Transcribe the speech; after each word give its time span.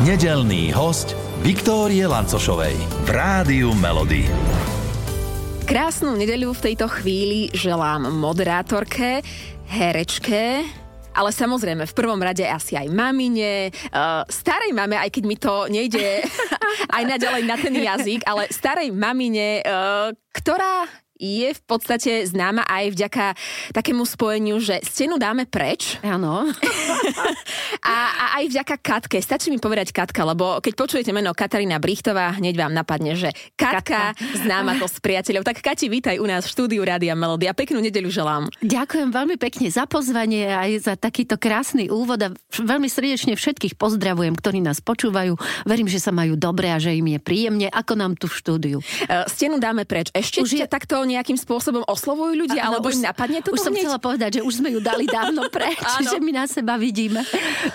Nedelný 0.00 0.72
host 0.72 1.12
Viktórie 1.44 2.08
Lancošovej 2.08 2.72
v 3.04 3.08
Rádiu 3.12 3.76
Melody. 3.76 4.24
Krásnu 5.68 6.16
nedeľu 6.16 6.56
v 6.56 6.64
tejto 6.64 6.88
chvíli 6.88 7.52
želám 7.52 8.08
moderátorke, 8.08 9.20
herečke, 9.68 10.64
ale 11.12 11.28
samozrejme 11.28 11.84
v 11.84 11.92
prvom 11.92 12.16
rade 12.16 12.40
asi 12.40 12.72
aj 12.72 12.88
mamine, 12.88 13.68
uh, 13.68 14.24
starej 14.32 14.72
mame, 14.72 14.96
aj 14.96 15.12
keď 15.12 15.24
mi 15.28 15.36
to 15.36 15.68
nejde 15.68 16.24
aj 16.96 17.02
naďalej 17.12 17.42
na 17.44 17.56
ten 17.60 17.76
jazyk, 17.76 18.24
ale 18.24 18.48
starej 18.48 18.88
mamine, 18.96 19.60
uh, 19.60 20.08
ktorá 20.32 20.88
je 21.22 21.54
v 21.54 21.62
podstate 21.62 22.26
známa 22.26 22.66
aj 22.66 22.98
vďaka 22.98 23.24
takému 23.70 24.02
spojeniu, 24.02 24.58
že 24.58 24.82
stenu 24.82 25.22
dáme 25.22 25.46
preč. 25.46 26.02
Áno. 26.02 26.50
a, 27.94 27.94
a 28.10 28.24
aj 28.42 28.44
vďaka 28.50 28.74
Katke. 28.82 29.22
Stačí 29.22 29.54
mi 29.54 29.62
povedať 29.62 29.94
Katka, 29.94 30.26
lebo 30.26 30.58
keď 30.58 30.74
počujete 30.74 31.14
meno 31.14 31.30
Katarína 31.30 31.78
Brichtová, 31.78 32.34
hneď 32.42 32.58
vám 32.58 32.74
napadne, 32.74 33.14
že 33.14 33.30
Katka, 33.54 34.18
Katka. 34.18 34.42
známa 34.42 34.82
to 34.82 34.90
s 34.90 34.98
priateľov. 34.98 35.46
Tak 35.46 35.62
Kati, 35.62 35.86
vítaj 35.86 36.18
u 36.18 36.26
nás 36.26 36.50
v 36.50 36.52
štúdiu 36.58 36.82
Rádia 36.82 37.14
Melody 37.14 37.46
a 37.46 37.54
peknú 37.54 37.78
nedeľu 37.78 38.10
želám. 38.10 38.50
Ďakujem 38.58 39.14
veľmi 39.14 39.36
pekne 39.38 39.70
za 39.70 39.86
pozvanie 39.86 40.50
aj 40.50 40.90
za 40.90 40.94
takýto 40.98 41.38
krásny 41.38 41.86
úvod 41.86 42.18
a 42.18 42.34
veľmi 42.50 42.90
srdečne 42.90 43.38
všetkých 43.38 43.78
pozdravujem, 43.78 44.34
ktorí 44.34 44.58
nás 44.58 44.82
počúvajú. 44.82 45.38
Verím, 45.68 45.86
že 45.86 46.02
sa 46.02 46.10
majú 46.10 46.34
dobre 46.34 46.72
a 46.72 46.82
že 46.82 46.98
im 46.98 47.14
je 47.14 47.20
príjemne, 47.22 47.68
ako 47.70 47.92
nám 47.94 48.18
tu 48.18 48.26
v 48.26 48.34
štúdiu. 48.34 48.78
Uh, 49.06 49.28
stenu 49.30 49.62
dáme 49.62 49.86
preč. 49.86 50.10
Ešte 50.10 50.42
Už 50.42 50.58
je... 50.58 50.66
takto 50.66 50.98
nejakým 51.12 51.36
spôsobom 51.36 51.84
oslovujú 51.84 52.34
ľudia, 52.34 52.64
alebo 52.64 52.88
už, 52.88 52.98
im 52.98 53.08
napadne 53.08 53.44
to 53.44 53.52
Už 53.52 53.60
som 53.60 53.72
hneď? 53.72 53.84
chcela 53.84 53.98
povedať, 54.00 54.30
že 54.38 54.42
už 54.42 54.64
sme 54.64 54.72
ju 54.72 54.80
dali 54.80 55.04
dávno 55.04 55.48
preč, 55.54 55.78
že 56.00 56.18
my 56.18 56.32
na 56.32 56.44
seba 56.48 56.80
vidíme 56.80 57.22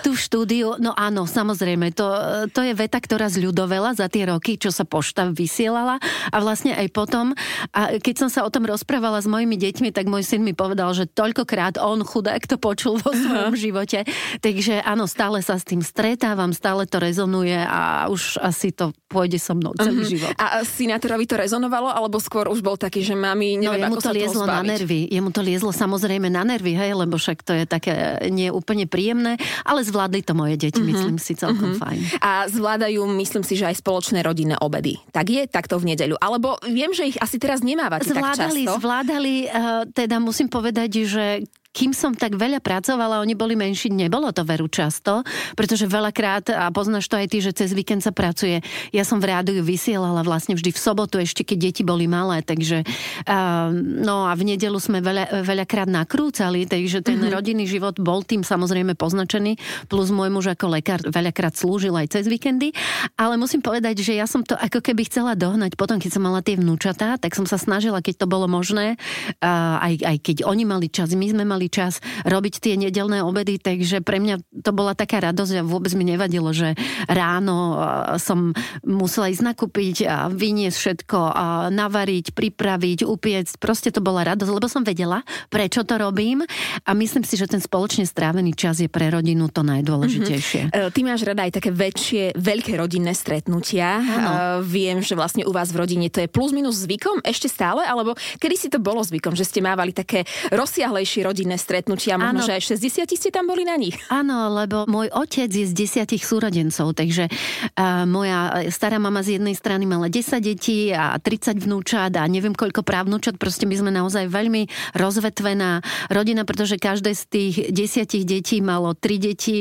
tu 0.02 0.14
v 0.14 0.20
štúdiu. 0.20 0.76
No 0.82 0.92
áno, 0.94 1.24
samozrejme, 1.24 1.94
to, 1.94 2.06
to 2.50 2.60
je 2.66 2.72
veta, 2.74 2.98
ktorá 2.98 3.30
zľudovela 3.30 3.94
za 3.94 4.10
tie 4.10 4.26
roky, 4.28 4.58
čo 4.58 4.74
sa 4.74 4.82
pošta 4.82 5.30
vysielala 5.30 6.02
a 6.34 6.36
vlastne 6.42 6.74
aj 6.74 6.88
potom. 6.90 7.32
A 7.72 8.02
keď 8.02 8.26
som 8.26 8.28
sa 8.28 8.42
o 8.42 8.50
tom 8.50 8.66
rozprávala 8.66 9.22
s 9.22 9.30
mojimi 9.30 9.54
deťmi, 9.54 9.94
tak 9.94 10.10
môj 10.10 10.26
syn 10.26 10.42
mi 10.42 10.52
povedal, 10.52 10.90
že 10.92 11.06
toľkokrát 11.06 11.78
on 11.78 12.02
chudák 12.02 12.42
to 12.44 12.58
počul 12.58 12.98
vo 12.98 13.10
svojom 13.14 13.54
živote. 13.54 14.02
Takže 14.42 14.82
áno, 14.82 15.06
stále 15.06 15.40
sa 15.44 15.56
s 15.56 15.64
tým 15.64 15.80
stretávam, 15.84 16.50
stále 16.50 16.84
to 16.88 16.98
rezonuje 16.98 17.56
a 17.56 18.08
už 18.10 18.40
asi 18.42 18.74
to 18.74 18.90
pôjde 19.08 19.40
so 19.40 19.56
mnou 19.56 19.72
celý 19.76 20.04
uh-huh. 20.04 20.12
život. 20.12 20.32
A 20.36 20.62
synátorovi 20.64 21.24
to 21.24 21.40
rezonovalo, 21.40 21.88
alebo 21.88 22.20
skôr 22.20 22.48
už 22.52 22.60
bol 22.60 22.76
taký, 22.76 23.00
že 23.00 23.16
mami, 23.28 23.60
neviem, 23.60 23.84
no, 23.84 23.92
jemu 23.92 23.96
to 24.00 24.12
liezlo 24.12 24.44
na 24.48 24.64
nervy. 24.64 25.00
Jemu 25.12 25.30
to 25.30 25.40
liezlo 25.44 25.70
samozrejme 25.70 26.32
na 26.32 26.42
nervy, 26.48 26.72
hej, 26.72 26.96
lebo 26.96 27.20
však 27.20 27.44
to 27.44 27.52
je 27.52 27.64
také 27.68 28.16
nie 28.32 28.48
úplne 28.48 28.88
príjemné, 28.88 29.36
ale 29.68 29.84
zvládli 29.84 30.24
to 30.24 30.32
moje 30.32 30.56
deti, 30.56 30.80
uh-huh. 30.80 30.92
myslím 30.96 31.16
si 31.20 31.36
celkom 31.36 31.76
uh-huh. 31.76 31.82
fajn. 31.82 32.00
A 32.24 32.48
zvládajú, 32.48 33.04
myslím 33.20 33.44
si, 33.44 33.60
že 33.60 33.68
aj 33.68 33.84
spoločné 33.84 34.24
rodinné 34.24 34.56
obedy. 34.58 34.96
Tak 35.12 35.26
je 35.28 35.42
takto 35.44 35.76
v 35.76 35.92
nedeľu. 35.94 36.16
Alebo 36.18 36.56
viem, 36.64 36.90
že 36.96 37.12
ich 37.12 37.18
asi 37.20 37.36
teraz 37.36 37.60
nemávate 37.60 38.08
zvládali, 38.08 38.64
tak 38.64 38.72
často. 38.72 38.80
Zvládali, 38.80 39.34
uh, 39.48 39.84
teda 39.92 40.16
musím 40.22 40.48
povedať, 40.48 40.90
že 41.04 41.24
kým 41.72 41.92
som 41.92 42.16
tak 42.16 42.34
veľa 42.34 42.58
pracovala, 42.64 43.20
oni 43.20 43.36
boli 43.36 43.54
menší, 43.54 43.92
nebolo 43.92 44.32
to 44.32 44.42
veru 44.42 44.66
často, 44.66 45.22
pretože 45.54 45.86
veľakrát, 45.86 46.50
a 46.50 46.66
poznáš 46.74 47.06
to 47.06 47.20
aj 47.20 47.28
ty, 47.28 47.38
že 47.44 47.52
cez 47.54 47.70
víkend 47.76 48.02
sa 48.02 48.10
pracuje. 48.10 48.64
Ja 48.90 49.04
som 49.04 49.20
v 49.20 49.30
rádiu 49.30 49.60
vysielala 49.62 50.24
vlastne 50.24 50.56
vždy 50.56 50.74
v 50.74 50.80
sobotu, 50.80 51.20
ešte 51.20 51.44
keď 51.44 51.58
deti 51.70 51.82
boli 51.84 52.08
malé, 52.10 52.40
takže 52.42 52.82
uh, 52.82 53.68
no 53.74 54.26
a 54.26 54.32
v 54.34 54.54
nedelu 54.54 54.78
sme 54.80 55.04
veľa, 55.04 55.44
veľakrát 55.44 55.86
nakrúcali, 55.86 56.64
takže 56.64 57.04
ten 57.04 57.20
mm-hmm. 57.20 57.34
rodinný 57.36 57.64
život 57.68 57.94
bol 58.00 58.24
tým 58.24 58.42
samozrejme 58.42 58.96
poznačený, 58.96 59.60
plus 59.86 60.10
môj 60.10 60.32
muž 60.32 60.50
ako 60.56 60.72
lekár 60.72 61.04
veľakrát 61.04 61.54
slúžil 61.54 61.94
aj 61.94 62.16
cez 62.18 62.24
víkendy, 62.26 62.72
ale 63.14 63.36
musím 63.36 63.60
povedať, 63.60 64.02
že 64.02 64.16
ja 64.16 64.26
som 64.26 64.42
to 64.42 64.56
ako 64.56 64.82
keby 64.82 65.06
chcela 65.06 65.38
dohnať 65.38 65.76
potom, 65.78 66.00
keď 66.00 66.10
som 66.16 66.24
mala 66.24 66.40
tie 66.42 66.56
vnúčatá, 66.58 67.20
tak 67.20 67.36
som 67.36 67.44
sa 67.44 67.60
snažila, 67.60 68.02
keď 68.02 68.24
to 68.24 68.26
bolo 68.26 68.50
možné, 68.50 68.96
uh, 69.44 69.78
aj, 69.84 69.94
aj 70.02 70.16
keď 70.24 70.36
oni 70.48 70.64
mali 70.64 70.88
čas, 70.90 71.12
my 71.14 71.26
sme 71.28 71.44
mali 71.44 71.57
čas 71.66 71.98
robiť 72.22 72.62
tie 72.62 72.78
nedelné 72.78 73.26
obedy, 73.26 73.58
takže 73.58 73.98
pre 74.06 74.22
mňa 74.22 74.62
to 74.62 74.70
bola 74.70 74.94
taká 74.94 75.18
radosť 75.18 75.58
a 75.58 75.66
vôbec 75.66 75.90
mi 75.98 76.06
nevadilo, 76.06 76.54
že 76.54 76.78
ráno 77.10 77.82
som 78.22 78.54
musela 78.86 79.26
ísť 79.26 79.42
nakúpiť 79.42 79.96
a 80.06 80.30
vyniesť 80.30 80.78
všetko, 80.78 81.18
a 81.18 81.46
navariť, 81.74 82.30
pripraviť, 82.30 83.02
upiecť. 83.08 83.58
Proste 83.58 83.90
to 83.90 83.98
bola 83.98 84.22
radosť, 84.22 84.50
lebo 84.52 84.68
som 84.68 84.84
vedela, 84.84 85.24
prečo 85.48 85.82
to 85.88 85.96
robím 85.96 86.44
a 86.84 86.90
myslím 86.92 87.24
si, 87.24 87.40
že 87.40 87.48
ten 87.48 87.64
spoločne 87.64 88.04
strávený 88.04 88.52
čas 88.52 88.84
je 88.84 88.92
pre 88.92 89.08
rodinu 89.08 89.48
to 89.48 89.64
najdôležitejšie. 89.64 90.68
Mm-hmm. 90.68 90.92
Ty 90.92 91.00
máš 91.00 91.24
rada 91.24 91.48
aj 91.48 91.56
také 91.56 91.72
väčšie, 91.72 92.36
veľké 92.36 92.76
rodinné 92.76 93.16
stretnutia. 93.16 93.96
Ano. 93.96 94.30
Viem, 94.60 95.00
že 95.00 95.16
vlastne 95.16 95.48
u 95.48 95.52
vás 95.56 95.72
v 95.72 95.80
rodine 95.80 96.12
to 96.12 96.20
je 96.20 96.28
plus 96.28 96.52
minus 96.52 96.84
zvykom 96.84 97.24
ešte 97.24 97.48
stále, 97.48 97.80
alebo 97.88 98.12
kedy 98.36 98.56
si 98.60 98.68
to 98.68 98.76
bolo 98.76 99.00
zvykom, 99.00 99.32
že 99.32 99.48
ste 99.48 99.64
mávali 99.64 99.96
také 99.96 100.28
rozsiahlejšie 100.52 101.24
rodinné 101.24 101.47
stretnutia, 101.56 102.18
možno, 102.18 102.44
že 102.44 102.58
aj 102.58 102.76
60 102.76 103.08
ste 103.14 103.30
tam 103.30 103.48
boli 103.48 103.64
na 103.64 103.78
nich. 103.78 103.96
Áno, 104.10 104.52
lebo 104.52 104.84
môj 104.90 105.08
otec 105.14 105.48
je 105.48 105.64
z 105.64 105.72
desiatich 105.72 106.26
súrodencov, 106.26 106.92
takže 106.92 107.30
uh, 107.30 108.04
moja 108.04 108.68
stará 108.68 108.98
mama 108.98 109.22
z 109.24 109.38
jednej 109.38 109.54
strany 109.54 109.88
mala 109.88 110.10
10 110.10 110.42
detí 110.42 110.90
a 110.90 111.16
30 111.16 111.62
vnúčat 111.62 112.12
a 112.18 112.26
neviem 112.26 112.52
koľko 112.52 112.82
právnúčat, 112.82 113.38
proste 113.38 113.64
my 113.64 113.74
sme 113.78 113.90
naozaj 113.94 114.26
veľmi 114.26 114.94
rozvetvená 114.98 115.80
rodina, 116.10 116.42
pretože 116.42 116.76
každé 116.76 117.14
z 117.14 117.22
tých 117.30 117.54
desiatich 117.70 118.26
detí 118.26 118.58
malo 118.58 118.98
tri 118.98 119.22
deti 119.22 119.58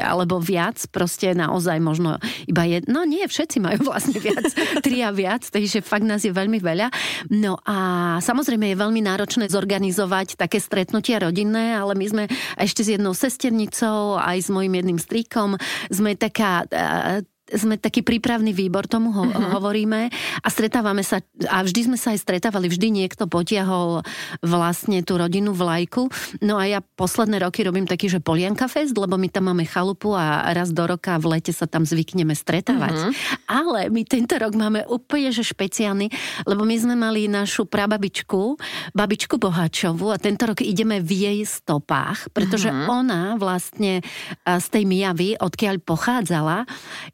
alebo 0.00 0.40
viac, 0.40 0.80
proste 0.88 1.36
naozaj 1.36 1.76
možno 1.82 2.16
iba 2.48 2.64
jedno, 2.64 2.88
no 2.88 3.00
nie, 3.04 3.28
všetci 3.28 3.60
majú 3.60 3.84
vlastne 3.92 4.16
viac, 4.16 4.48
tri 4.80 5.04
a 5.04 5.12
viac, 5.12 5.44
takže 5.44 5.84
fakt 5.84 6.08
nás 6.08 6.24
je 6.24 6.32
veľmi 6.32 6.58
veľa. 6.62 6.88
No 7.28 7.60
a 7.68 7.76
samozrejme 8.24 8.72
je 8.72 8.80
veľmi 8.80 9.00
náročné 9.04 9.50
zorganizovať 9.52 10.40
také 10.40 10.56
stretnutie 10.56 10.87
stretnutia 10.88 11.20
rodinné, 11.20 11.76
ale 11.76 11.92
my 11.92 12.06
sme 12.08 12.24
ešte 12.56 12.80
s 12.80 12.96
jednou 12.96 13.12
sesternicou, 13.12 14.16
aj 14.16 14.40
s 14.40 14.48
mojim 14.48 14.72
jedným 14.72 14.96
strýkom, 14.96 15.60
sme 15.92 16.16
taká 16.16 16.64
sme 17.54 17.80
taký 17.80 18.04
prípravný 18.04 18.52
výbor, 18.52 18.84
tomu 18.84 19.12
ho, 19.12 19.24
uh-huh. 19.24 19.56
hovoríme 19.56 20.12
a 20.44 20.48
stretávame 20.52 21.00
sa 21.00 21.24
a 21.48 21.64
vždy 21.64 21.88
sme 21.88 21.96
sa 21.96 22.12
aj 22.12 22.20
stretávali, 22.20 22.68
vždy 22.68 22.92
niekto 22.92 23.24
potiahol 23.24 24.04
vlastne 24.44 25.00
tú 25.00 25.16
rodinu 25.16 25.56
vlajku. 25.56 26.12
No 26.44 26.60
a 26.60 26.68
ja 26.68 26.80
posledné 26.84 27.40
roky 27.40 27.64
robím 27.64 27.88
taký, 27.88 28.12
že 28.12 28.20
Polianka 28.20 28.68
Fest, 28.68 28.92
lebo 28.96 29.16
my 29.16 29.28
tam 29.32 29.48
máme 29.48 29.64
chalupu 29.64 30.12
a 30.12 30.52
raz 30.52 30.74
do 30.74 30.84
roka 30.84 31.16
v 31.16 31.38
lete 31.38 31.52
sa 31.56 31.64
tam 31.64 31.88
zvykneme 31.88 32.36
stretávať. 32.36 32.96
Uh-huh. 32.96 33.12
Ale 33.48 33.88
my 33.88 34.02
tento 34.04 34.36
rok 34.36 34.52
máme 34.52 34.84
úplne 34.88 35.32
že 35.32 35.44
špeciálny, 35.44 36.12
lebo 36.44 36.64
my 36.64 36.76
sme 36.76 36.94
mali 36.96 37.30
našu 37.30 37.64
prababičku, 37.64 38.60
babičku 38.92 39.40
Bohačovu 39.40 40.12
a 40.12 40.20
tento 40.20 40.48
rok 40.48 40.60
ideme 40.60 41.00
v 41.00 41.10
jej 41.28 41.40
stopách, 41.48 42.28
pretože 42.32 42.68
uh-huh. 42.68 42.92
ona 42.92 43.22
vlastne 43.40 44.04
z 44.44 44.66
tej 44.68 44.84
Mijavy, 44.88 45.38
odkiaľ 45.38 45.80
pochádzala, 45.84 46.64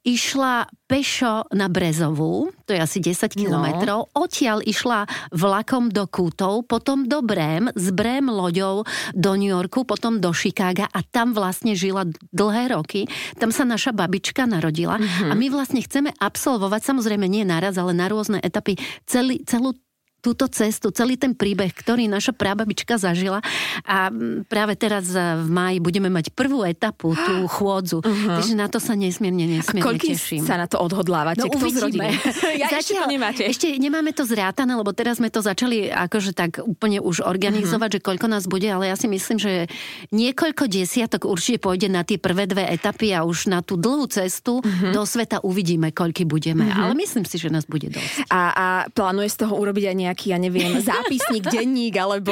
iš 0.07 0.24
išla 0.25 0.65
pešo 0.89 1.45
na 1.53 1.69
Brezovú, 1.69 2.49
to 2.65 2.73
je 2.73 2.81
asi 2.81 2.97
10 3.05 3.37
kilometrov, 3.37 4.09
no. 4.09 4.25
odtiaľ 4.25 4.65
išla 4.65 5.05
vlakom 5.37 5.93
do 5.93 6.09
Kútov, 6.09 6.65
potom 6.65 7.05
do 7.05 7.21
Brém, 7.21 7.69
z 7.77 7.93
Brém 7.93 8.25
loďou 8.33 8.89
do 9.13 9.33
New 9.37 9.53
Yorku, 9.53 9.85
potom 9.85 10.25
do 10.25 10.33
Chicaga 10.33 10.89
a 10.89 11.05
tam 11.05 11.37
vlastne 11.37 11.77
žila 11.77 12.09
dlhé 12.33 12.73
roky. 12.73 13.05
Tam 13.37 13.53
sa 13.53 13.69
naša 13.69 13.93
babička 13.93 14.49
narodila 14.49 14.97
mm-hmm. 14.97 15.29
a 15.29 15.33
my 15.37 15.47
vlastne 15.53 15.85
chceme 15.85 16.17
absolvovať, 16.17 16.81
samozrejme 16.81 17.29
nie 17.29 17.45
naraz, 17.45 17.77
ale 17.77 17.93
na 17.93 18.09
rôzne 18.09 18.41
etapy, 18.41 18.81
celý, 19.05 19.45
celú 19.45 19.77
túto 20.25 20.49
cestu, 20.49 20.89
celý 20.89 21.21
ten 21.21 21.37
príbeh, 21.37 21.69
ktorý 21.69 22.09
naša 22.09 22.33
prábabička 22.33 22.97
zažila. 22.97 23.45
A 23.85 24.09
práve 24.49 24.73
teraz 24.81 25.13
e, 25.13 25.21
v 25.21 25.49
máji 25.53 25.79
budeme 25.85 26.09
mať 26.09 26.33
prvú 26.33 26.65
etapu, 26.65 27.13
tú 27.13 27.45
chôdzu. 27.61 28.01
Uh-huh. 28.01 28.41
Takže 28.41 28.57
na 28.57 28.73
to 28.73 28.81
sa 28.81 28.97
nesmierne, 28.97 29.45
nesmierne 29.45 29.85
A 29.85 30.01
teším. 30.01 30.41
sa 30.49 30.57
na 30.57 30.65
to 30.65 30.81
odhodlávate? 30.81 31.45
No, 31.45 31.53
Kto 31.53 31.61
uvidíme. 31.61 32.09
ja 32.65 32.73
Zatiaľ, 32.73 32.81
ešte 32.81 32.95
to 32.97 33.07
nemáte. 33.13 33.43
Ešte 33.45 33.67
nemáme 33.77 34.17
to 34.17 34.25
zrátané, 34.25 34.73
lebo 34.73 34.97
teraz 34.97 35.21
sme 35.21 35.29
to 35.29 35.45
začali 35.45 35.93
akože 35.93 36.33
tak 36.33 36.65
úplne 36.65 37.05
už 37.05 37.21
organizovať, 37.21 37.89
uh-huh. 37.93 38.01
že 38.01 38.07
koľko 38.09 38.27
nás 38.33 38.49
bude, 38.49 38.73
ale 38.73 38.89
ja 38.89 38.97
si 38.97 39.05
myslím, 39.05 39.37
že 39.37 39.69
niekoľko 40.09 40.65
desiatok 40.73 41.29
určite 41.29 41.61
pôjde 41.61 41.93
na 41.93 42.01
tie 42.01 42.17
prvé 42.17 42.49
dve 42.49 42.65
etapy 42.65 43.13
a 43.13 43.29
už 43.29 43.53
na 43.53 43.61
tú 43.61 43.77
dlhú 43.77 44.09
cestu 44.09 44.65
uh-huh. 44.65 44.97
do 44.97 45.05
sveta 45.05 45.45
uvidíme, 45.45 45.93
koľky 45.93 46.25
budeme. 46.25 46.65
Uh-huh. 46.65 46.89
Ale 46.89 46.97
myslím 46.97 47.29
si, 47.29 47.37
že 47.37 47.53
nás 47.53 47.69
bude 47.69 47.93
dosť. 47.93 48.33
A, 48.33 48.41
a 48.55 48.67
plánuje 48.89 49.29
z 49.29 49.37
toho 49.45 49.61
urobiť 49.61 49.93
aj 49.93 49.97
nejaký, 50.15 50.31
ja 50.31 50.39
neviem, 50.39 50.79
zápisník, 50.87 51.51
denník 51.51 51.99
alebo 51.99 52.31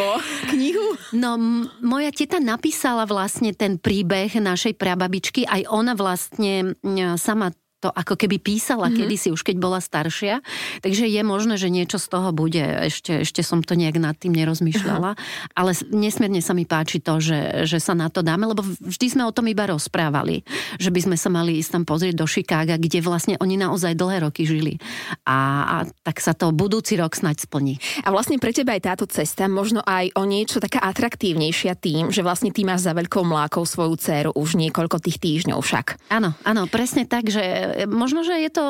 knihu? 0.55 0.95
No, 1.19 1.35
m- 1.35 1.67
moja 1.83 2.15
teta 2.15 2.39
napísala 2.39 3.03
vlastne 3.11 3.51
ten 3.51 3.83
príbeh 3.83 4.31
našej 4.39 4.79
prababičky, 4.79 5.43
aj 5.43 5.67
ona 5.67 5.99
vlastne 5.99 6.79
sama 7.19 7.51
to 7.83 7.91
ako 7.91 8.15
keby 8.15 8.39
písala 8.39 8.87
mm-hmm. 8.87 8.99
kedysi, 9.03 9.29
už 9.35 9.43
keď 9.43 9.57
bola 9.59 9.83
staršia. 9.83 10.39
Takže 10.87 11.11
je 11.11 11.23
možné, 11.27 11.59
že 11.59 11.67
niečo 11.67 11.99
z 11.99 12.07
toho 12.07 12.31
bude. 12.31 12.63
Ešte, 12.63 13.27
ešte 13.27 13.43
som 13.43 13.59
to 13.67 13.75
nejak 13.75 13.99
nad 13.99 14.15
tým 14.15 14.31
nerozmýšľala. 14.39 15.19
Uh-huh. 15.19 15.59
Ale 15.59 15.75
nesmierne 15.91 16.39
sa 16.39 16.55
mi 16.55 16.63
páči 16.63 17.03
to, 17.03 17.19
že, 17.19 17.67
že 17.67 17.83
sa 17.83 17.99
na 17.99 18.07
to 18.07 18.23
dáme, 18.23 18.47
lebo 18.47 18.63
vždy 18.63 19.07
sme 19.19 19.27
o 19.27 19.35
tom 19.35 19.51
iba 19.51 19.67
rozprávali. 19.67 20.47
Že 20.79 20.91
by 20.95 21.01
sme 21.11 21.17
sa 21.19 21.29
mali 21.33 21.59
ísť 21.59 21.71
tam 21.81 21.85
pozrieť 21.89 22.15
do 22.23 22.27
Chicaga, 22.31 22.79
kde 22.79 23.03
vlastne 23.03 23.35
oni 23.43 23.59
naozaj 23.59 23.99
dlhé 23.99 24.23
roky 24.23 24.47
žili. 24.47 24.79
A, 25.27 25.39
a 25.67 25.77
tak 26.07 26.23
sa 26.23 26.37
to 26.37 26.55
budúci 26.55 26.95
rok 26.95 27.19
snaď 27.19 27.43
splní. 27.43 27.83
A 28.07 28.15
vlastne 28.15 28.39
pre 28.39 28.55
teba 28.55 28.79
je 28.79 28.87
táto 28.87 29.09
cesta 29.11 29.51
možno 29.51 29.83
aj 29.83 30.15
o 30.15 30.23
niečo 30.23 30.63
taká 30.63 30.79
atraktívnejšia 30.87 31.75
tým, 31.75 32.15
že 32.15 32.23
vlastne 32.23 32.55
ty 32.55 32.63
máš 32.63 32.87
za 32.87 32.95
veľkou 32.95 33.27
mlákou 33.27 33.67
svoju 33.67 33.99
dceru 33.99 34.31
už 34.37 34.55
niekoľko 34.61 35.01
tých 35.03 35.19
týždňov 35.19 35.59
však. 35.59 36.13
Áno, 36.13 36.37
áno, 36.47 36.69
presne 36.69 37.09
tak, 37.09 37.33
že 37.33 37.72
možno, 37.89 38.23
že 38.23 38.39
je 38.43 38.51
to, 38.51 38.67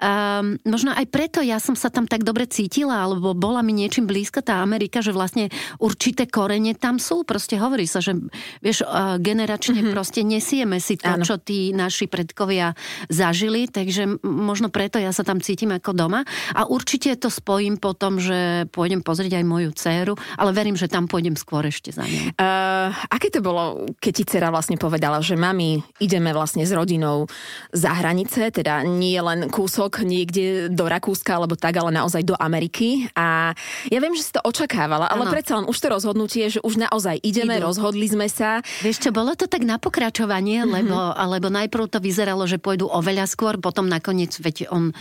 um, 0.00 0.58
možno 0.66 0.92
aj 0.94 1.06
preto 1.10 1.40
ja 1.42 1.58
som 1.58 1.74
sa 1.78 1.88
tam 1.88 2.06
tak 2.06 2.22
dobre 2.26 2.46
cítila, 2.46 3.06
alebo 3.06 3.32
bola 3.32 3.60
mi 3.60 3.72
niečím 3.76 4.04
blízka 4.04 4.42
tá 4.42 4.60
Amerika, 4.62 5.00
že 5.02 5.14
vlastne 5.14 5.48
určité 5.80 6.28
korene 6.28 6.76
tam 6.76 7.00
sú. 7.00 7.22
Proste 7.26 7.58
hovorí 7.60 7.88
sa, 7.88 8.02
že 8.02 8.16
vieš, 8.60 8.86
uh, 8.86 9.16
generačne 9.18 9.80
mm-hmm. 9.80 9.94
proste 9.94 10.20
nesieme 10.22 10.78
si 10.82 11.00
to, 11.00 11.08
Áno. 11.08 11.24
čo 11.24 11.40
tí 11.40 11.72
naši 11.72 12.06
predkovia 12.10 12.76
zažili, 13.08 13.66
takže 13.70 14.20
možno 14.22 14.68
preto 14.68 15.00
ja 15.00 15.10
sa 15.10 15.24
tam 15.24 15.40
cítim 15.40 15.72
ako 15.72 15.96
doma. 15.96 16.20
A 16.52 16.68
určite 16.68 17.14
to 17.16 17.32
spojím 17.32 17.80
potom, 17.80 18.20
že 18.20 18.68
pôjdem 18.70 19.00
pozrieť 19.00 19.40
aj 19.40 19.44
moju 19.44 19.70
dceru, 19.72 20.14
ale 20.36 20.50
verím, 20.52 20.76
že 20.76 20.90
tam 20.90 21.08
pôjdem 21.08 21.34
skôr 21.38 21.64
ešte 21.66 21.92
za 21.92 22.04
ňou. 22.04 22.36
Uh, 22.36 22.92
aké 23.08 23.32
to 23.32 23.40
bolo, 23.40 23.88
keď 23.98 24.12
ti 24.12 24.24
dcera 24.28 24.48
vlastne 24.52 24.76
povedala, 24.76 25.24
že 25.24 25.38
mami, 25.38 25.80
ideme 26.02 26.30
vlastne 26.36 26.64
s 26.64 26.72
rodinou 26.76 27.24
za 27.72 27.92
hranice, 27.96 28.35
teda 28.36 28.84
nie 28.84 29.16
len 29.18 29.48
kúsok 29.48 30.04
niekde 30.04 30.68
do 30.70 30.84
Rakúska 30.86 31.36
alebo 31.36 31.56
tak, 31.56 31.80
ale 31.80 31.90
naozaj 31.92 32.22
do 32.22 32.36
Ameriky. 32.36 33.08
A 33.16 33.56
ja 33.88 33.98
viem, 33.98 34.14
že 34.14 34.28
si 34.28 34.32
to 34.32 34.42
očakávala, 34.44 35.08
ale 35.08 35.26
ano. 35.26 35.32
predsa 35.32 35.58
len 35.58 35.66
už 35.66 35.76
to 35.76 35.88
rozhodnutie, 35.88 36.44
že 36.52 36.60
už 36.60 36.76
naozaj 36.76 37.18
ideme, 37.24 37.56
Idú. 37.58 37.72
rozhodli 37.72 38.06
sme 38.06 38.28
sa. 38.28 38.60
Vieš 38.84 39.08
čo, 39.08 39.10
bolo 39.10 39.32
to 39.34 39.48
tak 39.48 39.64
na 39.64 39.80
pokračovanie, 39.80 40.64
mm-hmm. 40.64 40.76
lebo, 40.76 40.96
alebo 41.16 41.48
najprv 41.48 41.88
to 41.88 41.98
vyzeralo, 41.98 42.44
že 42.44 42.60
pôjdu 42.60 42.86
oveľa 42.90 43.24
skôr, 43.28 43.56
potom 43.56 43.88
nakoniec, 43.88 44.36
veď 44.36 44.68
on 44.70 44.92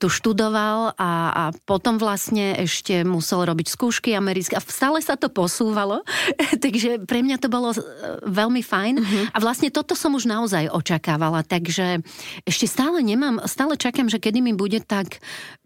tu 0.00 0.08
študoval 0.08 0.96
a, 0.96 1.10
a 1.32 1.42
potom 1.68 2.00
vlastne 2.00 2.56
ešte 2.56 3.04
musel 3.04 3.44
robiť 3.44 3.66
skúšky 3.68 4.16
americké 4.16 4.56
a 4.56 4.64
stále 4.64 5.04
sa 5.04 5.20
to 5.20 5.28
posúvalo, 5.28 6.00
takže 6.64 7.04
pre 7.04 7.20
mňa 7.20 7.36
to 7.40 7.48
bolo 7.52 7.76
e, 7.76 7.78
veľmi 8.24 8.62
fajn 8.64 8.94
uh-huh. 8.96 9.24
a 9.34 9.38
vlastne 9.40 9.68
toto 9.68 9.92
som 9.92 10.16
už 10.16 10.24
naozaj 10.24 10.72
očakávala, 10.72 11.44
takže 11.44 12.00
ešte 12.48 12.64
stále 12.64 13.04
nemám, 13.04 13.44
stále 13.44 13.76
čakám, 13.76 14.08
že 14.08 14.22
kedy 14.22 14.40
mi 14.40 14.52
bude 14.56 14.80
tak 14.80 15.20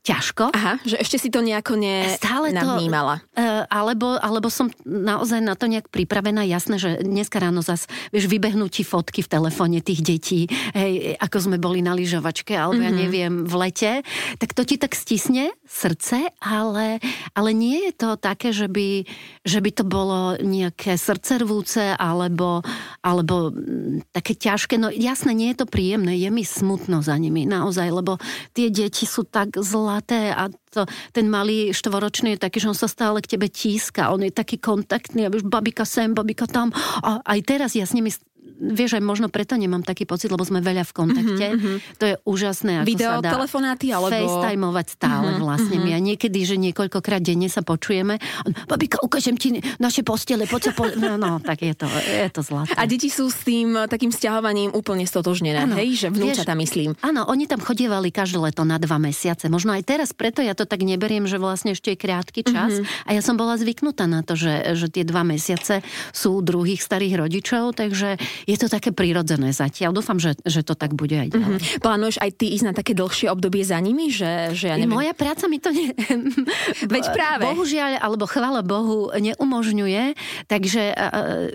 ťažko. 0.07 0.55
Aha, 0.55 0.79
že 0.87 1.03
ešte 1.03 1.19
si 1.19 1.29
to 1.35 1.43
nejako 1.43 1.75
ne 1.75 2.07
Stále 2.15 2.55
to, 2.55 2.63
uh, 2.63 3.67
alebo, 3.67 4.15
alebo 4.23 4.47
som 4.47 4.71
naozaj 4.87 5.43
na 5.43 5.59
to 5.59 5.67
nejak 5.67 5.91
pripravená. 5.91 6.47
Jasné, 6.47 6.79
že 6.79 7.03
dneska 7.03 7.43
ráno 7.43 7.59
zas, 7.59 7.91
vieš, 8.15 8.31
vybehnú 8.31 8.71
ti 8.71 8.87
fotky 8.87 9.27
v 9.27 9.29
telefóne 9.29 9.83
tých 9.83 10.07
detí, 10.07 10.47
hej, 10.79 11.19
ako 11.19 11.51
sme 11.51 11.57
boli 11.59 11.83
na 11.83 11.99
lyžovačke, 11.99 12.55
alebo 12.55 12.79
mm-hmm. 12.79 12.87
ja 12.87 12.93
mhm. 12.95 13.01
neviem, 13.03 13.35
v 13.43 13.55
lete. 13.59 13.93
Tak 14.37 14.53
to 14.53 14.63
ti 14.67 14.77
tak 14.77 14.93
stisne 14.93 15.53
srdce, 15.67 16.31
ale, 16.43 17.03
ale 17.35 17.51
nie 17.57 17.91
je 17.91 17.93
to 17.97 18.11
také, 18.17 18.53
že 18.53 18.69
by, 18.69 19.05
že 19.43 19.59
by 19.61 19.71
to 19.73 19.85
bolo 19.87 20.39
nejaké 20.41 20.99
srdcervúce, 20.99 21.97
alebo, 21.97 22.61
alebo 23.01 23.51
mm, 23.51 24.13
také 24.13 24.37
ťažké. 24.37 24.77
No 24.77 24.93
jasné, 24.93 25.33
nie 25.33 25.51
je 25.53 25.65
to 25.65 25.67
príjemné, 25.67 26.17
je 26.17 26.31
mi 26.31 26.45
smutno 26.45 27.01
za 27.01 27.17
nimi, 27.17 27.49
naozaj, 27.49 27.89
lebo 27.91 28.19
tie 28.53 28.69
deti 28.69 29.09
sú 29.09 29.25
tak 29.25 29.57
zlaté 29.61 30.33
a 30.33 30.53
to, 30.77 30.85
ten 31.17 31.33
malý 31.33 31.73
štvoročný 31.73 32.37
je 32.37 32.45
taký, 32.45 32.61
že 32.61 32.69
on 32.69 32.77
sa 32.77 32.87
stále 32.91 33.25
k 33.25 33.33
tebe 33.33 33.49
tíska, 33.49 34.13
on 34.13 34.21
je 34.21 34.33
taký 34.33 34.61
kontaktný, 34.61 35.25
a 35.25 35.33
už 35.33 35.49
babika 35.49 35.89
sem, 35.89 36.13
babika 36.13 36.45
tam 36.45 36.69
a 37.01 37.25
aj 37.25 37.41
teraz 37.49 37.73
ja 37.73 37.89
s 37.89 37.97
nimi 37.97 38.13
vieš, 38.57 38.97
aj 38.97 39.05
možno 39.05 39.27
preto 39.29 39.55
nemám 39.55 39.85
taký 39.85 40.09
pocit, 40.09 40.33
lebo 40.33 40.41
sme 40.45 40.65
veľa 40.65 40.85
v 40.89 40.93
kontakte. 40.97 41.47
Mm-hmm. 41.53 41.77
To 42.01 42.05
je 42.09 42.15
úžasné, 42.25 42.73
ako 42.83 42.89
Video, 42.89 43.11
sa 43.13 43.21
dá 43.21 43.33
telefonáty, 43.37 43.87
alebo... 43.93 44.13
FaceTimeovať 44.13 44.87
stále 44.97 45.29
mm-hmm. 45.35 45.45
vlastne. 45.45 45.77
Mm-hmm. 45.77 45.93
My 45.93 45.99
a 45.99 46.01
niekedy, 46.01 46.39
že 46.47 46.57
niekoľkokrát 46.57 47.21
denne 47.21 47.49
sa 47.53 47.61
počujeme. 47.61 48.17
Babika, 48.65 49.03
ukážem 49.05 49.37
ti 49.37 49.61
naše 49.77 50.01
postele, 50.01 50.49
poď 50.49 50.61
sa 50.63 50.73
po... 50.73 50.89
No, 50.97 51.21
no, 51.21 51.37
tak 51.43 51.63
je 51.63 51.75
to, 51.77 51.87
je 52.01 52.31
to 52.33 52.41
zlaté. 52.41 52.73
A 52.81 52.89
deti 52.89 53.13
sú 53.13 53.29
s 53.29 53.45
tým 53.45 53.77
takým 53.91 54.09
sťahovaním 54.09 54.73
úplne 54.73 55.05
stotožnené, 55.05 55.69
ano, 55.69 55.77
hej? 55.77 56.07
Že 56.07 56.17
vnúčata 56.17 56.57
myslím. 56.57 56.97
Áno, 57.05 57.29
oni 57.29 57.45
tam 57.45 57.61
chodievali 57.61 58.09
každé 58.09 58.41
leto 58.41 58.65
na 58.65 58.81
dva 58.81 58.97
mesiace. 58.97 59.53
Možno 59.53 59.77
aj 59.77 59.83
teraz, 59.85 60.09
preto 60.17 60.41
ja 60.41 60.57
to 60.57 60.65
tak 60.67 60.83
neberiem, 60.83 61.25
že 61.31 61.39
vlastne 61.39 61.73
ešte 61.73 61.95
je 61.95 61.99
krátky 61.99 62.43
čas. 62.47 62.83
Mm-hmm. 62.83 63.07
A 63.09 63.11
ja 63.15 63.23
som 63.23 63.39
bola 63.39 63.55
zvyknutá 63.57 64.05
na 64.11 64.27
to, 64.27 64.35
že, 64.35 64.77
že 64.77 64.91
tie 64.91 65.07
dva 65.07 65.23
mesiace 65.23 65.81
sú 66.11 66.43
druhých 66.43 66.83
starých 66.83 67.27
rodičov, 67.27 67.79
takže 67.79 68.19
je 68.45 68.57
to 68.59 68.67
také 68.67 68.91
prirodzené 68.91 69.55
zatiaľ. 69.55 69.95
Dúfam, 69.95 70.19
že, 70.19 70.35
že 70.43 70.67
to 70.67 70.75
tak 70.75 70.93
bude 70.93 71.15
aj 71.15 71.31
ďalej. 71.33 71.59
Mm-hmm. 71.63 71.83
Plánuješ 71.83 72.19
aj 72.21 72.31
ty 72.37 72.53
ísť 72.53 72.65
na 72.67 72.75
také 72.75 72.93
dlhšie 72.93 73.31
obdobie 73.31 73.63
za 73.63 73.79
nimi? 73.79 74.11
Že, 74.11 74.59
že 74.59 74.67
ja 74.73 74.77
neviem... 74.77 74.97
Moja 74.97 75.15
práca 75.15 75.47
mi 75.47 75.59
to 75.63 75.71
ne... 75.71 75.95
Veď 76.95 77.05
práve. 77.15 77.43
Bohužiaľ, 77.47 78.03
alebo 78.03 78.27
chvála 78.27 78.61
Bohu, 78.67 79.15
neumožňuje. 79.15 80.19
Takže, 80.51 80.83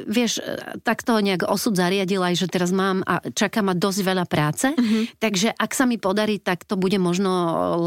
vieš, 0.08 0.40
takto 0.88 1.18
nejak 1.20 1.46
osud 1.48 1.76
zariadil 1.76 2.22
aj, 2.24 2.36
že 2.40 2.48
teraz 2.48 2.72
mám 2.72 3.04
a 3.04 3.20
čaká 3.34 3.60
ma 3.66 3.76
dosť 3.76 4.00
veľa 4.06 4.26
práce. 4.30 4.72
Mm-hmm. 4.72 5.04
Takže 5.20 5.50
ak 5.56 5.72
sa 5.76 5.84
mi 5.90 5.98
podarí, 5.98 6.38
tak 6.40 6.64
to 6.64 6.78
bude 6.78 6.96
možno 7.02 7.30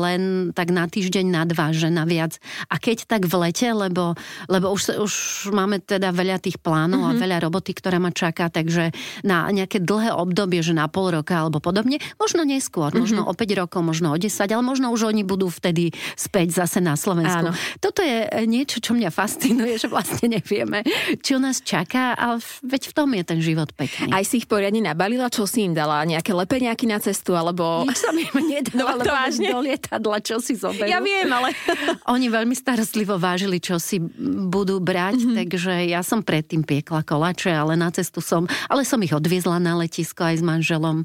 len 0.03 0.51
tak 0.53 0.75
na 0.75 0.85
týždeň, 0.85 1.04
na 1.25 1.43
dva, 1.49 1.73
že 1.73 1.89
na 1.89 2.05
viac. 2.05 2.39
A 2.69 2.79
keď 2.79 3.09
tak 3.09 3.27
v 3.27 3.49
lete, 3.49 3.69
lebo, 3.73 4.15
lebo 4.47 4.71
už, 4.71 5.01
už 5.01 5.15
máme 5.51 5.81
teda 5.81 6.13
veľa 6.15 6.39
tých 6.41 6.61
plánov 6.61 7.05
mm-hmm. 7.05 7.17
a 7.17 7.19
mhm. 7.19 7.23
veľa 7.25 7.39
roboty, 7.49 7.73
ktorá 7.75 7.99
ma 7.99 8.15
čaká, 8.15 8.53
takže 8.53 8.95
na 9.25 9.49
nejaké 9.51 9.81
dlhé 9.81 10.15
obdobie, 10.15 10.61
že 10.61 10.77
na 10.77 10.87
pol 10.87 11.11
roka 11.15 11.45
alebo 11.45 11.59
podobne, 11.59 11.99
možno 12.21 12.45
neskôr, 12.45 12.93
mm-hmm. 12.93 13.03
možno 13.03 13.21
o 13.27 13.33
5 13.33 13.61
rokov, 13.61 13.81
možno 13.83 14.13
o 14.13 14.17
10, 14.17 14.31
ale 14.45 14.65
možno 14.65 14.93
už 14.93 15.11
oni 15.11 15.23
budú 15.27 15.49
vtedy 15.49 15.91
späť 16.15 16.65
zase 16.65 16.79
na 16.85 16.95
Slovensku. 16.95 17.51
Áno. 17.51 17.57
Toto 17.81 18.05
je 18.05 18.29
niečo, 18.45 18.79
čo 18.79 18.93
mňa 18.93 19.11
fascinuje, 19.11 19.81
že 19.81 19.89
vlastne 19.89 20.31
nevieme, 20.39 20.85
čo 21.21 21.41
nás 21.41 21.65
čaká, 21.65 22.15
ale 22.15 22.41
veď 22.63 22.83
v 22.91 22.93
tom 22.95 23.09
je 23.15 23.23
ten 23.25 23.41
život 23.41 23.71
pekný. 23.73 24.13
Aj 24.13 24.23
si 24.23 24.43
ich 24.43 24.47
poriadne 24.47 24.85
nabalila, 24.85 25.33
čo 25.33 25.49
si 25.49 25.65
im 25.65 25.73
dala? 25.73 26.05
Nejaké 26.05 26.31
lepeniaky 26.37 26.85
na 26.87 26.99
cestu, 27.01 27.35
alebo... 27.35 27.87
Nič 27.89 27.99
som 28.01 28.15
im 28.15 28.35
nedala, 28.45 28.95
no, 28.99 29.03
lebo 29.03 29.55
do 29.55 29.59
lietadla, 29.65 30.19
čo 30.21 30.39
si 30.43 30.55
zoberú. 30.59 30.89
Ja 30.95 31.01
viem, 31.03 31.27
ale... 31.27 31.51
Oni 32.15 32.31
veľmi 32.31 32.55
starostlivo 32.55 33.19
vážili, 33.19 33.59
čo 33.59 33.83
si 33.83 33.99
budú 34.47 34.79
brať, 34.79 35.19
mm-hmm. 35.19 35.37
takže 35.43 35.73
ja 35.91 36.07
som 36.07 36.23
predtým 36.23 36.63
piekla 36.63 37.03
kolače, 37.03 37.51
ale 37.51 37.75
na 37.75 37.91
cestu 37.91 38.23
som... 38.23 38.47
Ale 38.71 38.87
som 38.87 39.03
ich 39.03 39.11
odviezla 39.11 39.59
na 39.59 39.75
letisko 39.75 40.23
aj 40.23 40.39
s 40.39 40.45
manželom 40.47 41.03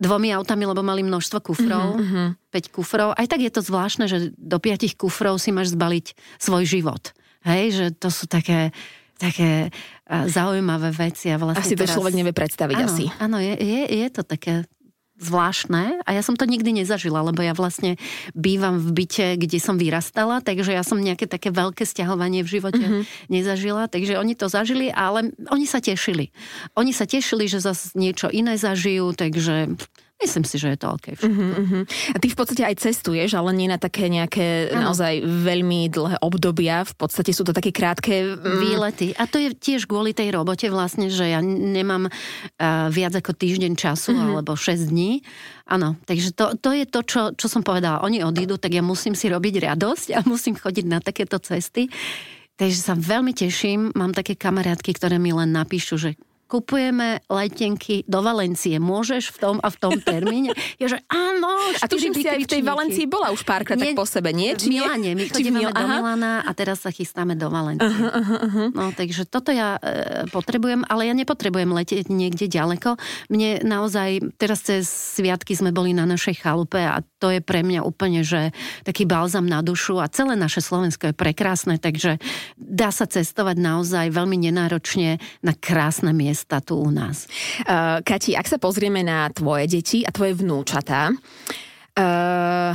dvomi 0.00 0.32
autami, 0.32 0.64
lebo 0.64 0.80
mali 0.80 1.04
množstvo 1.04 1.38
kufrov, 1.44 2.00
mm-hmm. 2.00 2.52
5 2.52 2.72
kufrov. 2.72 3.12
Aj 3.12 3.26
tak 3.28 3.44
je 3.44 3.52
to 3.52 3.60
zvláštne, 3.60 4.08
že 4.08 4.32
do 4.40 4.56
5 4.56 4.96
kufrov 4.96 5.36
si 5.36 5.52
máš 5.52 5.76
zbaliť 5.76 6.16
svoj 6.40 6.64
život. 6.64 7.12
Hej, 7.44 7.64
že 7.76 7.86
to 7.94 8.08
sú 8.10 8.26
také 8.26 8.72
také 9.16 9.72
zaujímavé 10.06 10.92
veci. 10.92 11.32
A 11.32 11.40
vlastne 11.40 11.64
asi 11.64 11.74
to 11.74 11.88
teraz... 11.88 11.96
človek 11.96 12.14
nevie 12.14 12.36
predstaviť 12.36 12.76
áno, 12.76 12.86
asi. 12.86 13.04
Áno, 13.16 13.36
je, 13.40 13.54
je, 13.56 13.82
je 14.04 14.08
to 14.12 14.22
také 14.22 14.68
zvláštne 15.16 16.04
a 16.04 16.10
ja 16.12 16.20
som 16.20 16.36
to 16.36 16.44
nikdy 16.44 16.76
nezažila, 16.76 17.24
lebo 17.24 17.40
ja 17.40 17.56
vlastne 17.56 17.96
bývam 18.36 18.76
v 18.76 19.04
byte, 19.04 19.26
kde 19.40 19.58
som 19.58 19.80
vyrastala, 19.80 20.44
takže 20.44 20.76
ja 20.76 20.84
som 20.84 21.00
nejaké 21.00 21.24
také 21.24 21.48
veľké 21.48 21.88
stiahovanie 21.88 22.44
v 22.44 22.52
živote 22.60 22.84
mm-hmm. 22.84 23.02
nezažila, 23.32 23.88
takže 23.88 24.20
oni 24.20 24.36
to 24.36 24.52
zažili, 24.52 24.92
ale 24.92 25.32
oni 25.48 25.64
sa 25.64 25.80
tešili. 25.80 26.28
Oni 26.76 26.92
sa 26.92 27.08
tešili, 27.08 27.48
že 27.48 27.64
zase 27.64 27.96
niečo 27.96 28.28
iné 28.28 28.60
zažijú, 28.60 29.16
takže 29.16 29.72
Myslím 30.16 30.48
si, 30.48 30.56
že 30.56 30.72
je 30.72 30.78
to 30.80 30.96
OK. 30.96 31.12
Uh-huh, 31.12 31.52
uh-huh. 31.60 31.82
A 31.84 32.16
ty 32.16 32.32
v 32.32 32.36
podstate 32.40 32.64
aj 32.64 32.80
cestuješ, 32.80 33.36
ale 33.36 33.52
nie 33.52 33.68
na 33.68 33.76
také 33.76 34.08
nejaké 34.08 34.72
ano. 34.72 34.88
naozaj 34.88 35.20
veľmi 35.20 35.92
dlhé 35.92 36.16
obdobia. 36.24 36.88
V 36.88 36.94
podstate 36.96 37.36
sú 37.36 37.44
to 37.44 37.52
také 37.52 37.68
krátke... 37.68 38.24
Mm... 38.24 38.56
Výlety. 38.56 39.12
A 39.20 39.28
to 39.28 39.36
je 39.36 39.52
tiež 39.52 39.84
kvôli 39.84 40.16
tej 40.16 40.32
robote 40.32 40.72
vlastne, 40.72 41.12
že 41.12 41.28
ja 41.36 41.44
nemám 41.44 42.08
uh, 42.08 42.88
viac 42.88 43.12
ako 43.12 43.36
týždeň 43.36 43.76
času 43.76 44.16
uh-huh. 44.16 44.40
alebo 44.40 44.56
6 44.56 44.88
dní. 44.88 45.20
Áno, 45.68 46.00
takže 46.08 46.32
to, 46.32 46.56
to 46.56 46.72
je 46.72 46.88
to, 46.88 47.00
čo, 47.04 47.22
čo 47.36 47.46
som 47.52 47.60
povedala. 47.60 48.00
Oni 48.00 48.24
odídu, 48.24 48.56
tak 48.56 48.72
ja 48.72 48.80
musím 48.80 49.12
si 49.12 49.28
robiť 49.28 49.68
radosť 49.68 50.16
a 50.16 50.24
musím 50.32 50.56
chodiť 50.56 50.84
na 50.88 51.04
takéto 51.04 51.36
cesty. 51.36 51.92
Takže 52.56 52.80
sa 52.80 52.96
veľmi 52.96 53.36
teším. 53.36 53.92
Mám 53.92 54.16
také 54.16 54.32
kamarátky, 54.32 54.96
ktoré 54.96 55.20
mi 55.20 55.36
len 55.36 55.52
napíšu, 55.52 56.00
že 56.00 56.16
kupujeme 56.46 57.26
letenky 57.26 58.06
do 58.06 58.22
Valencie. 58.22 58.78
Môžeš 58.78 59.34
v 59.34 59.38
tom 59.42 59.56
a 59.58 59.68
v 59.68 59.76
tom 59.76 59.94
termíne? 59.98 60.54
Ja, 60.76 60.92
že 60.92 61.00
áno, 61.08 61.48
A 61.80 61.88
tuším 61.88 62.12
si 62.12 62.28
aj 62.28 62.44
v 62.44 62.50
tej 62.52 62.60
Valencii 62.60 63.08
bola 63.08 63.32
už 63.32 63.48
párkrát 63.48 63.80
tak 63.80 63.96
po 63.96 64.04
sebe, 64.04 64.36
nie? 64.36 64.52
Či 64.52 64.68
v 64.68 64.72
Miláne. 64.76 65.10
My 65.16 65.24
chodíme 65.24 65.58
Mil... 65.64 65.72
do 65.72 65.84
Milána 65.88 66.44
a 66.44 66.50
teraz 66.52 66.84
sa 66.84 66.92
chystáme 66.92 67.32
do 67.32 67.48
Valencie. 67.48 67.88
Uh-huh, 67.88 68.12
uh-huh, 68.12 68.44
uh-huh. 68.44 68.66
No, 68.76 68.92
takže 68.92 69.24
toto 69.24 69.56
ja 69.56 69.80
e, 69.80 70.28
potrebujem, 70.28 70.84
ale 70.84 71.08
ja 71.08 71.14
nepotrebujem 71.16 71.72
letieť 71.72 72.12
niekde 72.12 72.44
ďaleko. 72.44 73.00
Mne 73.32 73.64
naozaj, 73.64 74.36
teraz 74.36 74.68
cez 74.68 74.84
sviatky 74.84 75.56
sme 75.56 75.72
boli 75.72 75.96
na 75.96 76.04
našej 76.04 76.44
chalupe 76.44 76.76
a 76.76 77.00
to 77.24 77.32
je 77.32 77.40
pre 77.40 77.64
mňa 77.64 77.80
úplne, 77.80 78.20
že 78.20 78.52
taký 78.84 79.08
balzam 79.08 79.48
na 79.48 79.64
dušu 79.64 79.96
a 79.96 80.12
celé 80.12 80.36
naše 80.36 80.60
Slovensko 80.60 81.08
je 81.08 81.14
prekrásne, 81.16 81.80
takže 81.80 82.20
dá 82.60 82.92
sa 82.92 83.08
cestovať 83.08 83.56
naozaj 83.56 84.12
veľmi 84.12 84.36
nenáročne 84.36 85.16
na 85.40 85.56
krásne 85.56 86.12
miesta 86.12 86.35
tu 86.44 86.76
u 86.76 86.90
nás. 86.92 87.24
Uh, 87.64 88.04
Kati, 88.04 88.36
ak 88.36 88.44
sa 88.50 88.58
pozrieme 88.60 89.00
na 89.00 89.30
tvoje 89.32 89.70
deti 89.70 90.04
a 90.04 90.12
tvoje 90.12 90.36
vnúčatá, 90.36 91.14
uh, 91.14 92.72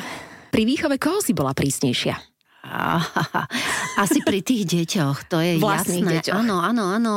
pri 0.50 0.64
výchove 0.66 0.98
koho 0.98 1.22
si 1.22 1.38
bola 1.38 1.54
prísnejšia? 1.54 2.32
Asi 4.04 4.22
pri 4.22 4.46
tých 4.46 4.70
deťoch, 4.70 5.28
to 5.28 5.42
je 5.42 5.58
Vlastných 5.58 6.06
jasné. 6.06 6.18
Deťoch. 6.22 6.38
Áno, 6.46 6.62
áno, 6.62 6.84
áno. 6.94 7.16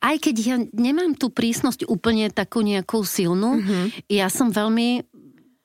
Aj 0.00 0.16
keď 0.16 0.36
ja 0.40 0.56
nemám 0.72 1.14
tú 1.14 1.28
prísnosť 1.28 1.84
úplne 1.86 2.32
takú 2.32 2.64
nejakú 2.64 3.04
silnú, 3.04 3.60
mm-hmm. 3.60 3.84
ja 4.08 4.32
som 4.32 4.48
veľmi 4.48 5.09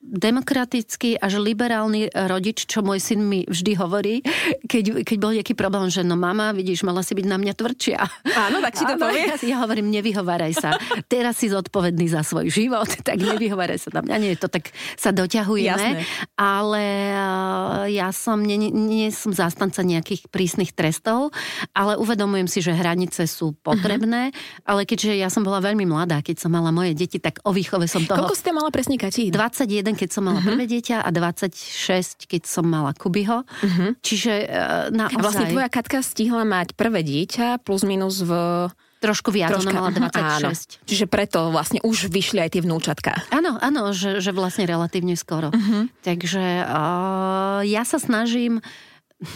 demokratický 0.06 1.18
až 1.18 1.42
liberálny 1.42 2.14
rodič, 2.14 2.70
čo 2.70 2.80
môj 2.80 3.02
syn 3.02 3.26
mi 3.26 3.42
vždy 3.42 3.72
hovorí, 3.74 4.22
keď, 4.70 5.02
keď 5.02 5.16
bol 5.18 5.34
nejaký 5.34 5.58
problém, 5.58 5.90
že 5.90 6.06
no 6.06 6.14
mama, 6.14 6.54
vidíš, 6.54 6.86
mala 6.86 7.02
si 7.02 7.18
byť 7.18 7.26
na 7.26 7.36
mňa 7.42 7.52
tvrdšia. 7.58 8.00
Áno, 8.46 8.62
tak 8.62 8.78
si 8.78 8.86
to 8.86 8.94
Áno, 8.94 9.02
povie. 9.02 9.26
Ja, 9.26 9.36
ja 9.42 9.56
hovorím, 9.66 9.90
nevyhováraj 9.90 10.52
sa. 10.54 10.70
Teraz 11.10 11.42
si 11.42 11.50
zodpovedný 11.50 12.06
za 12.06 12.22
svoj 12.22 12.46
život, 12.48 12.86
tak 13.08 13.18
nevyhováraj 13.18 13.82
sa 13.82 13.90
na 13.98 14.06
mňa. 14.06 14.14
Nie, 14.22 14.32
to 14.38 14.46
tak 14.46 14.70
sa 14.94 15.10
doťahujeme. 15.10 15.98
Jasné. 15.98 16.06
Ale 16.38 16.84
eh, 17.10 17.98
ja 17.98 18.14
som, 18.14 18.38
nie, 18.38 18.70
nie 18.70 19.10
som 19.10 19.34
zástanca 19.34 19.82
nejakých 19.82 20.30
prísnych 20.30 20.70
trestov, 20.70 21.34
ale 21.74 21.98
uvedomujem 21.98 22.46
si, 22.46 22.62
že 22.62 22.70
hranice 22.76 23.26
sú 23.26 23.58
potrebné, 23.58 24.30
uh-huh. 24.30 24.70
ale 24.70 24.86
keďže 24.86 25.18
ja 25.18 25.26
som 25.32 25.42
bola 25.42 25.58
veľmi 25.58 25.82
mladá, 25.82 26.22
keď 26.22 26.46
som 26.46 26.54
mala 26.54 26.70
moje 26.70 26.94
deti, 26.94 27.18
tak 27.18 27.42
o 27.42 27.50
výchove 27.50 27.90
som 27.90 28.06
toho... 28.06 28.22
Koľko 28.22 28.38
ste 28.38 28.54
mala 28.54 28.70
presne, 28.70 28.94
Kati? 29.00 29.34
21 29.34 29.95
keď 29.96 30.08
som 30.12 30.22
mala 30.28 30.44
uh-huh. 30.44 30.52
prvé 30.52 30.68
dieťa 30.68 31.02
a 31.02 31.08
26, 31.08 32.28
keď 32.28 32.42
som 32.44 32.68
mala 32.68 32.92
Kubyho. 32.92 33.42
Uh-huh. 33.42 33.90
Čiže 34.04 34.32
uh, 34.46 34.92
naozaj... 34.92 35.16
A 35.16 35.24
vlastne 35.24 35.46
tvoja 35.48 35.68
Katka 35.72 36.04
stihla 36.04 36.44
mať 36.44 36.76
prvé 36.76 37.00
dieťa 37.00 37.64
plus 37.64 37.82
minus 37.82 38.20
v... 38.20 38.32
Trošku 38.96 39.28
viac, 39.28 39.52
Troška, 39.52 39.76
ona 39.76 39.76
mala 39.76 39.90
26. 39.92 40.16
Áno. 40.16 40.48
Čiže 40.88 41.04
preto 41.04 41.52
vlastne 41.52 41.84
už 41.84 42.08
vyšli 42.08 42.40
aj 42.40 42.56
tie 42.56 42.64
vnúčatka. 42.64 43.12
Áno, 43.28 43.60
áno, 43.60 43.92
že, 43.92 44.24
že 44.24 44.32
vlastne 44.32 44.64
relatívne 44.64 45.20
skoro. 45.20 45.52
Uh-huh. 45.52 45.84
Takže 46.00 46.64
uh, 46.64 47.60
ja 47.60 47.84
sa 47.84 48.00
snažím 48.00 48.64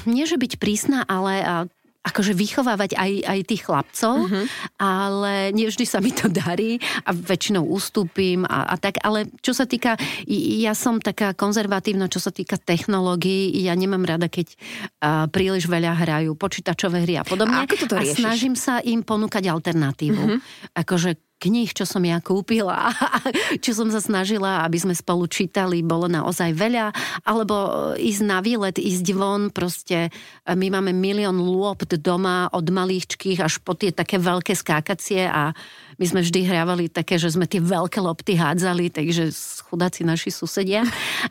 nie 0.04 0.28
že 0.28 0.36
byť 0.36 0.60
prísna, 0.60 1.08
ale 1.08 1.34
uh, 1.40 1.64
akože 2.00 2.32
vychovávať 2.32 2.96
aj, 2.96 3.12
aj 3.28 3.40
tých 3.44 3.62
chlapcov, 3.68 4.14
uh-huh. 4.24 4.44
ale 4.80 5.52
nie 5.52 5.68
vždy 5.68 5.84
sa 5.84 6.00
mi 6.00 6.08
to 6.16 6.32
darí 6.32 6.80
a 7.04 7.12
väčšinou 7.12 7.68
ustúpim 7.68 8.48
a, 8.48 8.72
a 8.72 8.74
tak, 8.80 9.04
ale 9.04 9.28
čo 9.44 9.52
sa 9.52 9.68
týka, 9.68 10.00
ja 10.24 10.72
som 10.72 10.96
taká 10.96 11.36
konzervatívna, 11.36 12.08
čo 12.08 12.16
sa 12.16 12.32
týka 12.32 12.56
technológií, 12.56 13.52
ja 13.60 13.76
nemám 13.76 14.08
rada, 14.08 14.32
keď 14.32 14.48
uh, 14.48 15.28
príliš 15.28 15.68
veľa 15.68 15.92
hrajú 15.92 16.32
počítačové 16.40 17.04
hry 17.04 17.20
a 17.20 17.24
podobne. 17.24 17.60
A, 17.60 17.68
ako 17.68 17.84
toto 17.84 18.00
a 18.00 18.04
snažím 18.08 18.56
sa 18.56 18.80
im 18.80 19.04
ponúkať 19.04 19.52
alternatívu. 19.52 20.22
Uh-huh. 20.24 20.40
Akože 20.72 21.20
kníh, 21.40 21.72
čo 21.72 21.88
som 21.88 22.04
ja 22.04 22.20
kúpila, 22.20 22.92
čo 23.64 23.72
som 23.72 23.88
sa 23.88 24.04
snažila, 24.04 24.60
aby 24.68 24.76
sme 24.76 24.92
spolu 24.92 25.24
čítali, 25.24 25.80
bolo 25.80 26.04
naozaj 26.04 26.52
veľa, 26.52 26.92
alebo 27.24 27.56
ísť 27.96 28.22
na 28.28 28.44
výlet, 28.44 28.76
ísť 28.76 29.06
von, 29.16 29.48
proste 29.48 30.12
my 30.44 30.68
máme 30.68 30.92
milión 30.92 31.40
lôpt 31.40 31.96
doma 31.96 32.52
od 32.52 32.68
malýchčkých 32.68 33.40
až 33.40 33.64
po 33.64 33.72
tie 33.72 33.96
také 33.96 34.20
veľké 34.20 34.52
skákacie 34.52 35.24
a 35.24 35.56
my 36.00 36.06
sme 36.08 36.20
vždy 36.24 36.48
hrávali 36.48 36.88
také, 36.88 37.20
že 37.20 37.28
sme 37.28 37.44
tie 37.44 37.60
veľké 37.60 38.00
lopty 38.00 38.32
hádzali, 38.40 38.88
takže 38.88 39.28
chudáci 39.68 40.00
naši 40.08 40.32
susedia. 40.32 40.80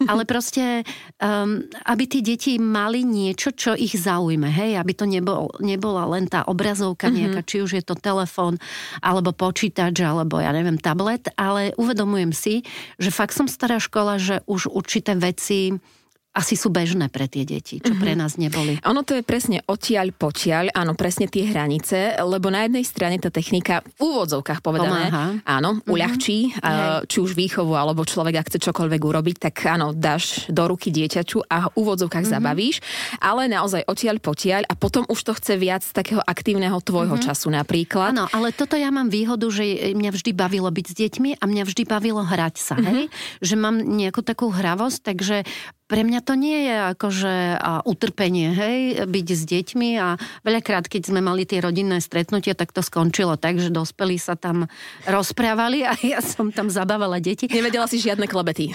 Ale 0.05 0.29
proste, 0.29 0.85
um, 1.17 1.65
aby 1.89 2.03
tí 2.05 2.21
deti 2.21 2.61
mali 2.61 3.01
niečo, 3.01 3.49
čo 3.49 3.73
ich 3.73 3.97
zaujme, 3.97 4.45
hej, 4.45 4.77
aby 4.77 4.93
to 4.93 5.09
nebol, 5.09 5.49
nebola 5.57 6.05
len 6.13 6.29
tá 6.29 6.45
obrazovka 6.45 7.09
mm-hmm. 7.09 7.41
či 7.49 7.65
už 7.65 7.81
je 7.81 7.83
to 7.83 7.97
telefón, 7.97 8.61
alebo 9.01 9.33
počítač, 9.33 10.05
alebo 10.05 10.37
ja 10.37 10.53
neviem, 10.53 10.77
tablet, 10.77 11.33
ale 11.33 11.73
uvedomujem 11.81 12.29
si, 12.29 12.61
že 13.01 13.09
fakt 13.09 13.33
som 13.33 13.49
stará 13.49 13.81
škola, 13.81 14.21
že 14.21 14.45
už 14.45 14.69
určité 14.69 15.17
veci 15.17 15.73
asi 16.39 16.55
sú 16.55 16.71
bežné 16.71 17.11
pre 17.11 17.27
tie 17.27 17.43
deti, 17.43 17.83
čo 17.83 17.91
mm-hmm. 17.91 17.99
pre 17.99 18.15
nás 18.15 18.39
neboli. 18.39 18.79
Ono 18.87 19.03
to 19.03 19.19
je 19.19 19.27
presne 19.27 19.59
odtiaľ 19.67 20.15
potiaľ, 20.15 20.71
áno, 20.71 20.95
presne 20.95 21.27
tie 21.27 21.51
hranice, 21.51 22.15
lebo 22.23 22.47
na 22.47 22.63
jednej 22.63 22.87
strane 22.87 23.19
tá 23.19 23.27
technika 23.27 23.83
v 23.99 24.07
úvodzovkách 24.07 24.63
povedané, 24.63 25.11
Pomáha. 25.11 25.43
áno, 25.43 25.69
mm-hmm. 25.75 25.91
uľahčí, 25.91 26.37
či 27.11 27.17
už 27.19 27.35
výchovu, 27.35 27.75
alebo 27.75 28.07
človek, 28.07 28.39
ak 28.39 28.47
chce 28.55 28.71
čokoľvek 28.71 29.01
urobiť, 29.03 29.35
tak 29.51 29.55
áno, 29.67 29.91
dáš 29.91 30.47
do 30.47 30.63
ruky 30.63 30.95
dieťaťu 30.95 31.51
a 31.51 31.67
v 31.67 31.75
úvodzovkách 31.75 32.23
mm-hmm. 32.23 32.39
zabavíš, 32.39 32.79
ale 33.19 33.51
naozaj 33.51 33.83
odtiaľ 33.89 34.23
potiaľ 34.23 34.63
a 34.69 34.73
potom 34.79 35.03
už 35.11 35.19
to 35.19 35.33
chce 35.35 35.59
viac 35.59 35.83
takého 35.83 36.23
aktívneho 36.23 36.79
tvojho 36.79 37.19
mm-hmm. 37.19 37.27
času 37.27 37.51
napríklad. 37.51 38.15
Áno, 38.15 38.31
ale 38.31 38.55
toto 38.55 38.79
ja 38.79 38.87
mám 38.93 39.11
výhodu, 39.11 39.43
že 39.51 39.91
mňa 39.91 40.11
vždy 40.15 40.31
bavilo 40.31 40.71
byť 40.71 40.85
s 40.87 40.93
deťmi 40.95 41.29
a 41.41 41.43
mňa 41.43 41.63
vždy 41.67 41.83
bavilo 41.83 42.23
hrať 42.23 42.55
sa, 42.61 42.75
mm-hmm. 42.79 42.87
hej? 42.87 43.03
Že 43.43 43.55
mám 43.59 43.75
nejakú 43.81 44.21
takú 44.23 44.47
hravosť, 44.53 44.99
takže 45.01 45.43
pre 45.89 46.05
mňa 46.05 46.21
to 46.21 46.37
nie 46.37 46.69
je 46.69 46.75
akože 46.93 47.33
utrpenie, 47.89 48.53
hej, 48.53 48.77
byť 49.09 49.27
s 49.33 49.43
deťmi 49.49 49.89
a 49.97 50.21
veľakrát, 50.45 50.85
keď 50.85 51.09
sme 51.09 51.19
mali 51.25 51.49
tie 51.49 51.65
rodinné 51.65 51.97
stretnutia, 51.97 52.53
tak 52.53 52.69
to 52.69 52.85
skončilo 52.85 53.41
tak, 53.41 53.57
že 53.57 53.73
dospelí 53.73 54.21
sa 54.21 54.37
tam 54.37 54.69
rozprávali 55.09 55.89
a 55.89 55.97
ja 56.13 56.21
som 56.21 56.53
tam 56.53 56.69
zabávala 56.69 57.17
deti. 57.17 57.49
Nevedela 57.49 57.89
si 57.89 57.97
žiadne 57.97 58.29
klebety. 58.29 58.69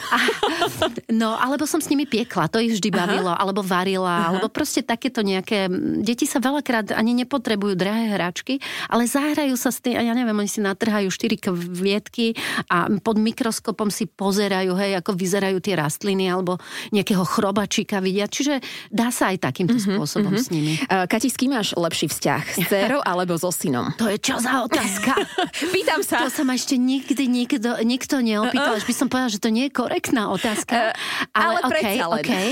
No, 1.14 1.38
alebo 1.38 1.70
som 1.70 1.78
s 1.78 1.86
nimi 1.86 2.02
piekla, 2.02 2.50
to 2.50 2.58
ich 2.58 2.74
vždy 2.74 2.90
bavilo, 2.90 3.30
Aha. 3.30 3.38
alebo 3.46 3.62
varila, 3.62 4.10
Aha. 4.10 4.26
alebo 4.34 4.50
proste 4.50 4.82
takéto 4.82 5.22
nejaké... 5.22 5.70
Deti 6.02 6.26
sa 6.26 6.42
veľakrát 6.42 6.90
ani 6.90 7.14
nepotrebujú 7.22 7.78
drahé 7.78 8.10
hračky, 8.10 8.58
ale 8.90 9.06
zahrajú 9.06 9.54
sa 9.54 9.70
s 9.70 9.78
tým, 9.78 9.94
a 9.94 10.02
ja 10.02 10.10
neviem, 10.18 10.34
oni 10.34 10.50
si 10.50 10.58
natrhajú 10.58 11.14
štyri 11.14 11.38
kvietky 11.38 12.34
a 12.66 12.90
pod 12.98 13.22
mikroskopom 13.22 13.94
si 13.94 14.10
pozerajú, 14.10 14.74
hej, 14.74 14.98
ako 14.98 15.14
vyzerajú 15.14 15.62
tie 15.62 15.78
rastliny, 15.78 16.26
alebo 16.26 16.58
nejakého 17.04 17.20
chrobačika 17.28 18.00
vidia. 18.00 18.24
Čiže 18.24 18.64
dá 18.88 19.12
sa 19.12 19.28
aj 19.28 19.44
takýmto 19.44 19.76
mm-hmm, 19.76 20.00
spôsobom 20.00 20.32
mm-hmm. 20.32 20.48
s 20.48 20.48
nimi. 20.48 20.80
Uh, 20.88 21.04
Kati, 21.04 21.28
s 21.28 21.36
kým 21.36 21.52
máš 21.52 21.76
lepší 21.76 22.08
vzťah? 22.08 22.42
S 22.56 22.58
dcerou 22.64 23.04
alebo 23.12 23.36
so 23.36 23.52
synom? 23.52 23.92
To 24.00 24.08
je 24.08 24.16
čo 24.16 24.40
za 24.40 24.64
otázka? 24.64 25.12
Pýtam 25.76 26.00
sa. 26.00 26.24
To 26.24 26.32
sa 26.32 26.48
ma 26.48 26.56
ešte 26.56 26.80
nikdy 26.80 27.28
nikto, 27.28 27.76
nikto 27.84 28.24
neopýtal. 28.24 28.80
Až 28.80 28.88
by 28.88 28.94
som 28.96 29.06
povedala, 29.12 29.36
že 29.36 29.44
to 29.44 29.52
nie 29.52 29.68
je 29.68 29.72
korektná 29.76 30.32
otázka. 30.32 30.96
Uh, 30.96 31.36
ale, 31.36 31.60
ale 31.60 31.76
okay, 31.76 31.96
len. 32.00 32.24
Okay. 32.24 32.48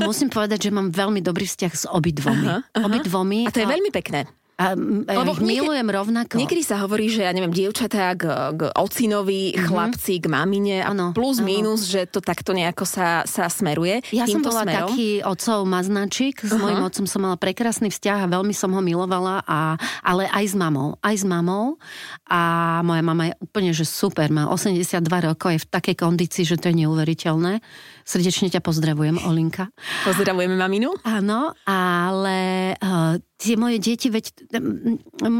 Musím 0.00 0.32
povedať, 0.32 0.66
že 0.66 0.70
mám 0.72 0.88
veľmi 0.88 1.20
dobrý 1.20 1.44
vzťah 1.44 1.72
s 1.76 1.84
obidvomi. 1.84 2.48
Uh-huh, 2.48 2.64
uh-huh. 2.64 2.86
Obidvomi. 2.88 3.44
A 3.44 3.52
to 3.52 3.60
je 3.60 3.68
veľmi 3.68 3.92
pekné. 3.92 4.24
A, 4.54 4.78
Lebo 4.78 5.34
ich 5.34 5.42
milujem 5.42 5.88
rovnako. 5.90 6.38
Niekedy 6.38 6.62
sa 6.62 6.78
hovorí, 6.86 7.10
že 7.10 7.26
ja 7.26 7.34
neviem, 7.34 7.50
dievčatá 7.50 8.14
k, 8.14 8.54
k 8.54 8.70
ocinovi, 8.78 9.50
mm-hmm. 9.50 9.66
chlapci 9.66 10.22
k 10.22 10.30
mamine 10.30 10.78
a 10.78 10.94
ano, 10.94 11.10
plus 11.10 11.42
ano. 11.42 11.50
mínus, 11.50 11.90
že 11.90 12.06
to 12.06 12.22
takto 12.22 12.54
nejako 12.54 12.86
sa, 12.86 13.26
sa 13.26 13.50
smeruje. 13.50 14.06
Ja 14.14 14.30
som 14.30 14.46
bola 14.46 14.62
smerom. 14.62 14.94
taký 14.94 15.26
otcov 15.26 15.66
maznačík, 15.66 16.46
s 16.46 16.54
uh-huh. 16.54 16.62
mojim 16.62 16.86
otcom 16.86 17.06
som 17.10 17.20
mala 17.26 17.34
prekrásny 17.34 17.90
vzťah 17.90 18.30
a 18.30 18.30
veľmi 18.30 18.54
som 18.54 18.70
ho 18.70 18.78
milovala, 18.78 19.42
a, 19.42 19.74
ale 20.06 20.30
aj 20.30 20.44
s 20.46 20.54
mamou. 20.54 21.02
Aj 21.02 21.14
s 21.18 21.26
mamou. 21.26 21.82
A 22.30 22.78
moja 22.86 23.02
mama 23.02 23.34
je 23.34 23.34
úplne, 23.42 23.74
že 23.74 23.82
super, 23.82 24.30
má 24.30 24.46
82 24.46 25.02
rokov, 25.02 25.50
je 25.50 25.60
v 25.66 25.68
takej 25.68 25.96
kondícii, 25.98 26.46
že 26.46 26.62
to 26.62 26.70
je 26.70 26.86
neuveriteľné. 26.86 27.58
Srdečne 28.04 28.52
ťa 28.52 28.60
pozdravujem, 28.60 29.16
Olinka. 29.24 29.72
Pozdravujeme 30.04 30.60
maminu. 30.60 30.92
Áno, 31.08 31.56
ale 31.64 32.72
uh, 32.76 33.16
tie 33.40 33.56
moje 33.56 33.80
deti, 33.80 34.08
veď 34.12 34.30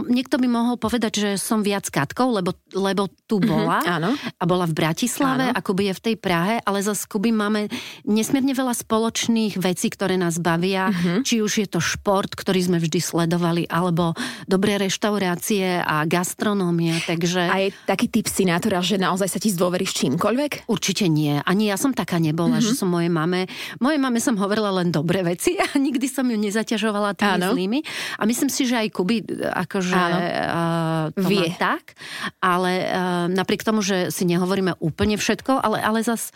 niekto 0.08 0.40
by 0.40 0.48
mohol 0.50 0.76
povedať, 0.80 1.12
že 1.20 1.30
som 1.36 1.64
viac 1.64 1.88
Katkou, 1.88 2.32
lebo, 2.36 2.56
lebo 2.72 3.08
tu 3.28 3.38
mhm, 3.40 3.46
bola 3.46 3.78
mm-hmm, 3.84 3.96
áno. 4.00 4.10
a 4.16 4.44
bola 4.44 4.64
v 4.64 4.74
Bratislave, 4.76 5.52
áno. 5.52 5.56
ako 5.56 5.70
je 5.84 5.92
v 5.92 6.04
tej 6.04 6.16
Prahe, 6.16 6.60
ale 6.64 6.80
za 6.80 6.96
Kuby 6.96 7.36
máme 7.36 7.68
nesmierne 8.08 8.56
veľa 8.56 8.72
spoločných 8.72 9.60
vecí, 9.60 9.92
ktoré 9.92 10.16
nás 10.16 10.40
bavia, 10.40 10.88
mm-hmm. 10.88 11.20
či 11.24 11.44
už 11.44 11.52
je 11.64 11.68
to 11.68 11.80
šport, 11.84 12.32
ktorý 12.32 12.64
sme 12.64 12.78
vždy 12.80 13.00
sledovali, 13.00 13.68
alebo 13.68 14.16
dobré 14.48 14.80
reštaurácie 14.80 15.84
a 15.84 16.08
gastronómia, 16.08 16.96
takže... 17.04 17.44
A 17.44 17.68
je 17.68 17.76
taký 17.84 18.08
typ 18.08 18.24
sinátora, 18.24 18.80
že 18.80 18.96
naozaj 18.96 19.28
sa 19.28 19.38
ti 19.38 19.52
zdôveríš 19.52 19.92
čímkoľvek? 20.00 20.66
Určite 20.66 21.06
nie. 21.12 21.36
Ani 21.44 21.68
ja 21.68 21.76
som 21.76 21.92
taká 21.92 22.16
nebola 22.16 22.53
mm-hmm. 22.58 22.74
že 22.74 22.80
som 22.80 22.88
mojej 22.90 23.10
mame, 23.10 23.46
mojej 23.78 24.00
mame 24.00 24.18
som 24.18 24.34
hovorila 24.36 24.70
len 24.82 24.90
dobré 24.90 25.22
veci 25.24 25.56
a 25.60 25.74
nikdy 25.78 26.06
som 26.10 26.26
ju 26.26 26.36
nezaťažovala 26.36 27.16
tými 27.16 27.40
Áno. 27.40 27.52
zlými, 27.54 27.80
A 28.18 28.22
myslím 28.26 28.50
si, 28.50 28.66
že 28.68 28.78
aj 28.78 28.88
Kuby 28.92 29.24
akože 29.52 29.94
uh, 29.96 31.14
to 31.14 31.28
Vie. 31.28 31.50
má 31.50 31.56
tak, 31.56 31.94
ale 32.38 32.72
uh, 32.88 33.26
napriek 33.30 33.62
tomu, 33.64 33.80
že 33.80 34.10
si 34.10 34.24
nehovoríme 34.28 34.78
úplne 34.80 35.16
všetko, 35.18 35.62
ale, 35.62 35.78
ale 35.80 36.00
zas 36.04 36.34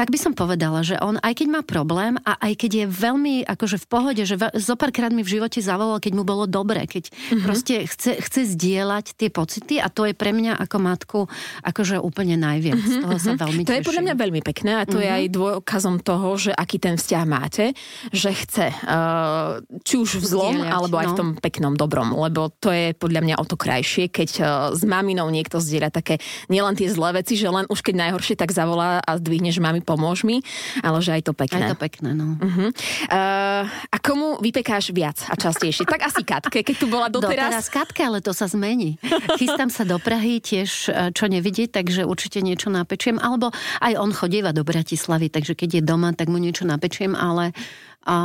tak 0.00 0.08
by 0.08 0.16
som 0.16 0.32
povedala, 0.32 0.80
že 0.80 0.96
on 0.96 1.20
aj 1.20 1.44
keď 1.44 1.48
má 1.52 1.60
problém 1.60 2.16
a 2.24 2.32
aj 2.40 2.64
keď 2.64 2.70
je 2.72 2.86
veľmi 2.88 3.44
akože 3.44 3.76
v 3.84 3.86
pohode, 3.86 4.22
že 4.24 4.40
zo 4.56 4.72
párkrát 4.72 5.12
mi 5.12 5.20
v 5.20 5.36
živote 5.36 5.60
zavolal, 5.60 6.00
keď 6.00 6.16
mu 6.16 6.24
bolo 6.24 6.48
dobre, 6.48 6.88
keď 6.88 7.12
mm-hmm. 7.12 7.44
proste 7.44 7.84
chce, 7.84 8.16
chce 8.16 8.56
zdieľať 8.56 9.12
tie 9.12 9.28
pocity 9.28 9.76
a 9.76 9.92
to 9.92 10.08
je 10.08 10.16
pre 10.16 10.32
mňa 10.32 10.56
ako 10.56 10.76
matku 10.80 11.20
akože 11.60 12.00
úplne 12.00 12.40
najviac. 12.40 12.80
Mm-hmm. 12.80 12.96
Z 12.96 13.04
toho 13.04 13.16
sa 13.20 13.32
mhm. 13.36 13.40
veľmi 13.44 13.62
To 13.68 13.68
teším. 13.68 13.76
je 13.76 13.88
podľa 13.92 14.04
mňa 14.08 14.14
veľmi 14.16 14.40
pekné 14.40 14.72
a 14.72 14.84
to 14.88 14.96
mm-hmm. 14.96 15.04
je 15.04 15.10
aj 15.12 15.24
dôkazom 15.36 15.96
toho, 16.00 16.28
že 16.40 16.50
aký 16.56 16.80
ten 16.80 16.96
vzťah 16.96 17.24
máte, 17.28 17.76
že 18.08 18.32
chce 18.32 18.72
uh, 18.72 19.60
či 19.84 20.00
už 20.00 20.16
v 20.16 20.24
zlom, 20.24 20.56
zdieľať, 20.64 20.72
alebo 20.80 20.96
aj 20.96 21.06
no. 21.06 21.12
v 21.12 21.18
tom 21.20 21.30
peknom 21.36 21.76
dobrom, 21.76 22.16
lebo 22.16 22.48
to 22.56 22.72
je 22.72 22.96
podľa 22.96 23.20
mňa 23.20 23.34
o 23.36 23.44
to 23.44 23.60
krajšie, 23.60 24.08
keď 24.08 24.30
uh, 24.40 24.48
s 24.72 24.80
maminou 24.80 25.28
niekto 25.28 25.60
zdieľa 25.60 25.92
také 25.92 26.16
nielen 26.48 26.72
tie 26.72 26.88
zlé 26.88 27.20
veci, 27.20 27.36
že 27.36 27.52
len 27.52 27.68
už 27.68 27.84
keď 27.84 28.08
najhoršie 28.08 28.40
tak 28.40 28.48
zavolá 28.56 29.04
a 29.04 29.20
zdvihneš 29.20 29.60
mami 29.60 29.89
pomôž 29.90 30.22
mi, 30.22 30.46
ale 30.86 31.02
že 31.02 31.18
aj 31.18 31.22
to 31.26 31.32
pekné. 31.34 31.66
Aj 31.66 31.74
to 31.74 31.78
pekné, 31.78 32.14
no. 32.14 32.38
Uh-huh. 32.38 32.70
Uh, 33.10 33.66
a 33.66 33.96
komu 33.98 34.38
vypekáš 34.38 34.94
viac 34.94 35.18
a 35.26 35.34
častejšie? 35.34 35.82
tak 35.90 36.06
asi 36.06 36.22
Katke, 36.22 36.62
keď 36.62 36.76
tu 36.78 36.86
bola 36.86 37.10
doteraz. 37.10 37.50
Doteraz 37.50 37.66
Katke, 37.66 38.06
ale 38.06 38.22
to 38.22 38.30
sa 38.30 38.46
zmení. 38.46 39.02
Chystám 39.40 39.68
sa 39.74 39.82
do 39.82 39.98
Prahy 39.98 40.38
tiež, 40.38 40.70
e, 40.86 41.10
čo 41.10 41.26
nevidieť, 41.26 41.74
takže 41.82 42.06
určite 42.06 42.38
niečo 42.40 42.70
napečiem. 42.70 43.18
Alebo 43.18 43.50
aj 43.82 43.98
on 43.98 44.14
chodieva 44.14 44.54
do 44.54 44.62
Bratislavy, 44.62 45.26
takže 45.28 45.58
keď 45.58 45.80
je 45.80 45.82
doma, 45.82 46.14
tak 46.14 46.30
mu 46.30 46.38
niečo 46.38 46.62
napečiem, 46.62 47.18
ale 47.18 47.50
a 48.00 48.16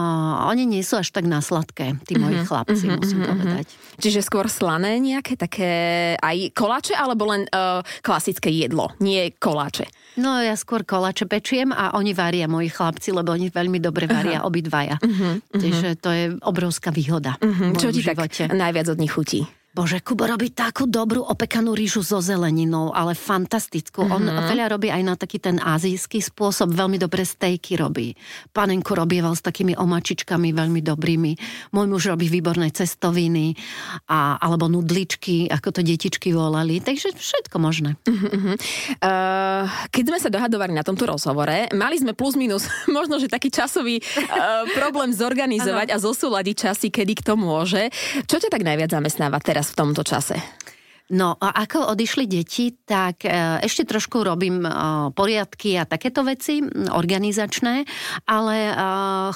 oni 0.56 0.64
nie 0.64 0.80
sú 0.88 1.04
až 1.04 1.12
tak 1.12 1.28
nasladké, 1.28 2.00
tí 2.08 2.16
moji 2.16 2.40
mm-hmm, 2.40 2.48
chlapci, 2.48 2.86
mm-hmm, 2.88 3.00
musím 3.04 3.20
mm-hmm. 3.20 3.32
povedať. 3.36 3.66
Čiže 4.00 4.24
skôr 4.24 4.48
slané 4.48 5.04
nejaké 5.04 5.36
také 5.36 5.72
aj 6.16 6.56
koláče, 6.56 6.96
alebo 6.96 7.28
len 7.28 7.44
uh, 7.52 7.84
klasické 8.00 8.48
jedlo, 8.56 8.96
nie 9.04 9.36
koláče? 9.36 9.84
No 10.16 10.40
ja 10.40 10.56
skôr 10.56 10.88
koláče 10.88 11.28
pečiem 11.28 11.76
a 11.76 11.92
oni 11.96 12.16
varia, 12.16 12.48
moji 12.48 12.72
chlapci, 12.72 13.12
lebo 13.12 13.36
oni 13.36 13.52
veľmi 13.52 13.80
dobre 13.84 14.08
varia 14.08 14.48
obidvaja. 14.48 14.96
Uh-huh, 15.00 15.40
uh-huh. 15.40 15.60
Takže 15.60 15.88
to 16.00 16.10
je 16.12 16.24
obrovská 16.40 16.92
výhoda. 16.92 17.36
Uh-huh. 17.40 17.76
Čo 17.76 17.92
ti 17.92 18.02
živote. 18.04 18.48
tak 18.48 18.56
najviac 18.56 18.88
od 18.92 19.00
nich 19.00 19.12
chutí? 19.12 19.44
Bože, 19.76 20.00
Kubo 20.00 20.24
robí 20.24 20.56
takú 20.56 20.88
dobrú 20.88 21.20
opekanú 21.28 21.76
rýžu 21.76 22.00
so 22.00 22.24
zeleninou, 22.24 22.96
ale 22.96 23.12
fantastickú. 23.12 24.08
Mm-hmm. 24.08 24.16
On 24.16 24.24
mhm. 24.24 24.48
veľa 24.56 24.66
robí 24.72 24.88
aj 24.88 25.04
na 25.04 25.20
taký 25.20 25.44
ten 25.44 25.60
azijský 25.60 26.24
spôsob, 26.24 26.72
veľmi 26.72 26.96
dobré 26.96 27.28
stejky 27.28 27.76
robí. 27.76 28.16
Panenku 28.56 28.96
robieval 28.96 29.36
s 29.36 29.44
takými 29.44 29.76
omačičkami 29.76 30.56
veľmi 30.56 30.80
dobrými. 30.80 31.32
Môj 31.76 31.92
muž 31.92 32.08
robí 32.08 32.32
výborné 32.32 32.72
cestoviny, 32.72 33.60
a, 34.08 34.40
alebo 34.40 34.72
nudličky, 34.72 35.52
ako 35.52 35.76
to 35.76 35.82
detičky 35.84 36.32
volali. 36.32 36.80
Takže 36.80 37.12
všetko 37.12 37.60
možné. 37.60 38.00
Mm-hmm. 38.08 38.56
Uh, 39.04 39.68
keď 39.92 40.04
sme 40.08 40.20
sa 40.24 40.32
dohadovali 40.32 40.72
na 40.72 40.88
tomto 40.88 41.04
rozhovore, 41.04 41.68
mali 41.76 42.00
sme 42.00 42.16
plus 42.16 42.40
minus 42.40 42.72
možno, 42.88 43.20
že 43.20 43.28
taký 43.28 43.52
časový 43.52 44.00
uh, 44.00 44.64
problém 44.72 45.12
zorganizovať 45.12 45.92
a 45.92 46.00
zosúľadiť 46.00 46.56
časy, 46.72 46.88
kedy 46.88 47.20
kto 47.20 47.36
môže. 47.36 47.92
Čo 48.24 48.40
ťa 48.40 48.48
tak 48.48 48.64
najviac 48.64 48.96
zamestnáva 48.96 49.44
teraz 49.44 49.65
teraz 49.66 49.74
v 49.74 49.78
tomto 49.82 50.04
čase? 50.06 50.38
No 51.06 51.38
a 51.38 51.54
ako 51.62 51.94
odišli 51.94 52.26
deti, 52.26 52.74
tak 52.82 53.30
e, 53.30 53.62
ešte 53.62 53.86
trošku 53.86 54.26
robím 54.26 54.66
e, 54.66 54.70
poriadky 55.14 55.78
a 55.78 55.86
takéto 55.86 56.26
veci 56.26 56.66
organizačné, 56.90 57.86
ale 58.26 58.58
e, 58.70 58.74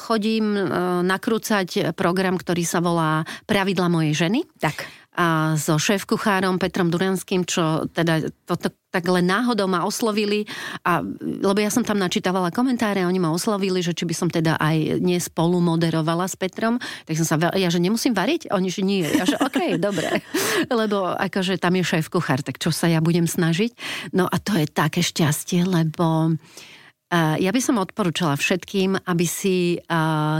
chodím 0.01 0.57
nakrúcať 1.05 1.93
program, 1.93 2.41
ktorý 2.41 2.65
sa 2.65 2.81
volá 2.81 3.21
Pravidla 3.45 3.85
mojej 3.85 4.17
ženy. 4.17 4.49
Tak 4.57 4.81
a 5.17 5.57
so 5.57 5.81
šéf-kuchárom 5.81 6.61
Petrom 6.61 6.93
Duranským, 6.93 7.41
čo 7.41 7.89
teda 7.89 8.29
toto 8.45 8.69
tak 8.89 9.05
len 9.05 9.29
náhodou 9.29 9.69
ma 9.69 9.85
oslovili, 9.85 10.49
a, 10.81 11.05
lebo 11.21 11.61
ja 11.61 11.69
som 11.69 11.85
tam 11.85 12.01
načítavala 12.01 12.49
komentáre 12.49 13.05
a 13.05 13.09
oni 13.09 13.21
ma 13.21 13.29
oslovili, 13.29 13.85
že 13.85 13.93
či 13.93 14.05
by 14.09 14.15
som 14.17 14.29
teda 14.29 14.57
aj 14.57 14.97
nespolu 14.97 15.61
moderovala 15.61 16.25
s 16.25 16.33
Petrom, 16.33 16.81
tak 17.05 17.13
som 17.21 17.25
sa, 17.25 17.37
ja 17.53 17.69
že 17.69 17.77
nemusím 17.77 18.17
variť? 18.17 18.49
Oni 18.49 18.73
že 18.73 18.81
nie. 18.81 19.05
Ja 19.05 19.29
že 19.29 19.37
OK, 19.45 19.77
dobre. 19.77 20.25
Lebo 20.69 21.05
akože 21.13 21.61
tam 21.61 21.77
je 21.77 21.85
šéf-kuchár, 21.85 22.41
tak 22.41 22.57
čo 22.57 22.73
sa 22.73 22.89
ja 22.89 22.97
budem 22.97 23.29
snažiť? 23.29 23.77
No 24.13 24.25
a 24.25 24.41
to 24.41 24.57
je 24.57 24.65
také 24.65 25.05
šťastie, 25.05 25.69
lebo 25.69 26.33
ja 27.09 27.49
by 27.49 27.61
som 27.61 27.81
odporúčala 27.81 28.37
všetkým, 28.37 29.01
aby 29.09 29.25
si, 29.25 29.81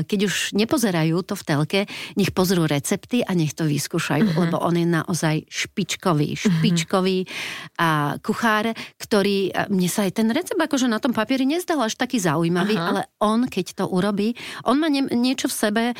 keď 0.06 0.20
už 0.30 0.54
nepozerajú 0.54 1.26
to 1.26 1.34
v 1.34 1.44
telke, 1.44 1.82
nech 2.14 2.30
pozrú 2.30 2.70
recepty 2.70 3.26
a 3.26 3.34
nech 3.34 3.58
to 3.58 3.66
vyskúšajú, 3.66 4.30
uh-huh. 4.30 4.42
lebo 4.46 4.62
on 4.62 4.78
je 4.78 4.86
naozaj 4.86 5.36
špičkový, 5.50 6.38
mhm. 6.38 6.40
špičkový 6.40 7.18
uh-huh. 7.26 8.22
kuchár, 8.22 8.70
ktorý, 9.02 9.50
mne 9.74 9.90
sa 9.90 10.06
aj 10.06 10.12
ten 10.14 10.30
recept 10.30 10.62
akože 10.62 10.86
na 10.86 11.02
tom 11.02 11.10
papieri 11.10 11.50
nezdal 11.50 11.82
až 11.82 11.98
taký 11.98 12.22
zaujímavý, 12.22 12.78
uh-huh. 12.78 12.90
ale 12.94 13.02
on, 13.18 13.50
keď 13.50 13.82
to 13.82 13.86
urobí, 13.90 14.38
on 14.70 14.78
má 14.78 14.94
nie, 14.94 15.02
niečo 15.10 15.50
v 15.50 15.56
sebe, 15.58 15.84
e, 15.90 15.96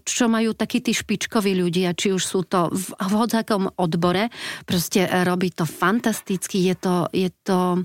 čo 0.00 0.32
majú 0.32 0.56
takí 0.56 0.80
tí 0.80 0.96
špičkoví 0.96 1.52
ľudia, 1.52 1.92
či 1.92 2.16
už 2.16 2.22
sú 2.24 2.40
to 2.48 2.72
v, 2.72 2.86
v 2.96 3.12
hodzakom 3.12 3.68
odbore, 3.76 4.32
proste 4.64 5.04
robí 5.28 5.52
to 5.52 5.68
fantasticky, 5.68 6.72
je 6.72 6.74
to, 6.80 6.96
je 7.12 7.28
to 7.44 7.84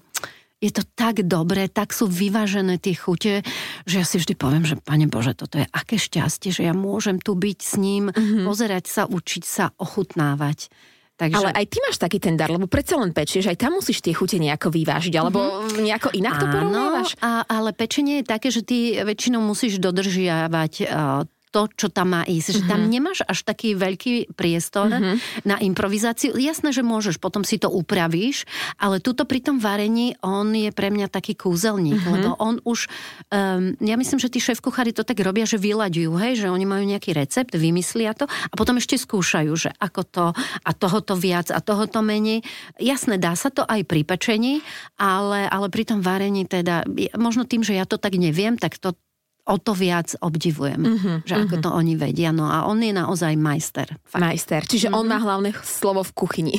je 0.62 0.70
to 0.70 0.86
tak 0.94 1.26
dobré, 1.26 1.66
tak 1.66 1.90
sú 1.90 2.06
vyvážené 2.06 2.78
tie 2.78 2.94
chute, 2.94 3.42
že 3.90 3.96
ja 3.98 4.06
si 4.06 4.22
vždy 4.22 4.38
poviem, 4.38 4.62
že 4.62 4.78
Pane 4.78 5.10
Bože, 5.10 5.34
toto 5.34 5.58
je 5.58 5.66
aké 5.74 5.98
šťastie, 5.98 6.54
že 6.54 6.70
ja 6.70 6.78
môžem 6.78 7.18
tu 7.18 7.34
byť 7.34 7.60
s 7.60 7.74
ním, 7.82 8.14
mm-hmm. 8.14 8.46
pozerať 8.46 8.86
sa, 8.86 9.02
učiť 9.10 9.44
sa, 9.44 9.74
ochutnávať. 9.82 10.70
Takže... 11.18 11.38
Ale 11.38 11.50
aj 11.54 11.66
ty 11.70 11.78
máš 11.86 11.98
taký 12.02 12.18
ten 12.18 12.34
dar, 12.34 12.50
lebo 12.50 12.66
predsa 12.66 12.98
len 12.98 13.14
pečieš, 13.14 13.50
aj 13.50 13.58
tam 13.62 13.78
musíš 13.78 14.02
tie 14.02 14.14
chute 14.14 14.42
nejako 14.42 14.74
vyvážiť, 14.74 15.14
alebo 15.18 15.42
mm-hmm. 15.42 15.82
nejako 15.82 16.10
inak 16.14 16.36
to 16.38 16.46
porovnávaš? 16.50 17.10
A, 17.22 17.46
ale 17.46 17.74
pečenie 17.74 18.22
je 18.22 18.30
také, 18.30 18.50
že 18.54 18.62
ty 18.62 19.02
väčšinou 19.02 19.42
musíš 19.42 19.82
dodržiavať 19.82 20.74
uh, 20.86 21.26
to, 21.52 21.68
čo 21.76 21.92
tam 21.92 22.16
má 22.16 22.24
ísť. 22.24 22.56
Mm-hmm. 22.56 22.58
Že 22.64 22.72
tam 22.72 22.82
mhm. 22.82 22.90
nemáš 22.90 23.20
až 23.28 23.40
taký 23.44 23.76
veľký 23.76 24.34
priestor 24.34 24.88
mm-hmm. 24.88 25.46
na 25.46 25.60
improvizáciu. 25.60 26.34
Jasné, 26.40 26.72
že 26.72 26.82
môžeš, 26.82 27.20
potom 27.20 27.44
si 27.44 27.60
to 27.60 27.68
upravíš, 27.68 28.48
ale 28.80 29.04
tuto 29.04 29.28
pri 29.28 29.44
tom 29.44 29.60
varení 29.60 30.16
on 30.24 30.56
je 30.56 30.72
pre 30.72 30.90
mňa 30.90 31.12
taký 31.12 31.36
kúzelník, 31.36 32.00
mm-hmm. 32.00 32.14
lebo 32.16 32.30
on 32.40 32.64
už, 32.64 32.88
um, 33.30 33.76
ja 33.84 33.96
myslím, 34.00 34.18
že 34.18 34.32
tí 34.32 34.40
šéf-kuchári 34.40 34.96
to 34.96 35.04
tak 35.04 35.20
robia, 35.20 35.44
že 35.44 35.60
vyľaďujú, 35.60 36.12
hej, 36.18 36.34
že 36.42 36.48
oni 36.48 36.66
majú 36.66 36.84
nejaký 36.88 37.12
recept, 37.12 37.52
vymyslia 37.54 38.16
to 38.16 38.26
a 38.26 38.54
potom 38.56 38.80
ešte 38.80 38.96
skúšajú, 38.96 39.52
že 39.60 39.70
ako 39.78 40.02
to 40.08 40.26
a 40.64 40.72
tohoto 40.72 41.20
viac 41.20 41.52
a 41.52 41.60
tohoto 41.60 42.00
menej. 42.00 42.42
Jasné, 42.80 43.20
dá 43.20 43.36
sa 43.36 43.52
to 43.52 43.68
aj 43.68 43.84
pri 43.84 44.08
pečení, 44.08 44.64
ale, 44.96 45.46
ale 45.52 45.68
pri 45.68 45.84
tom 45.84 46.00
varení 46.00 46.48
teda, 46.48 46.88
možno 47.20 47.44
tým, 47.44 47.62
že 47.62 47.76
ja 47.76 47.84
to 47.84 48.00
tak 48.00 48.16
neviem, 48.16 48.56
tak 48.56 48.80
to 48.80 48.96
o 49.46 49.56
to 49.58 49.74
viac 49.74 50.14
obdivujem, 50.22 50.78
mm-hmm, 50.78 51.16
že 51.26 51.34
ako 51.34 51.56
mm-hmm. 51.58 51.66
to 51.66 51.70
oni 51.74 51.94
vedia. 51.98 52.30
No 52.30 52.46
a 52.46 52.70
on 52.70 52.78
je 52.78 52.94
naozaj 52.94 53.34
majster. 53.34 53.90
Fakt. 54.06 54.22
Majster, 54.22 54.62
čiže 54.70 54.94
mm-hmm. 54.94 55.00
on 55.02 55.06
má 55.10 55.18
hlavné 55.18 55.50
slovo 55.66 56.06
v 56.06 56.12
kuchyni. 56.14 56.56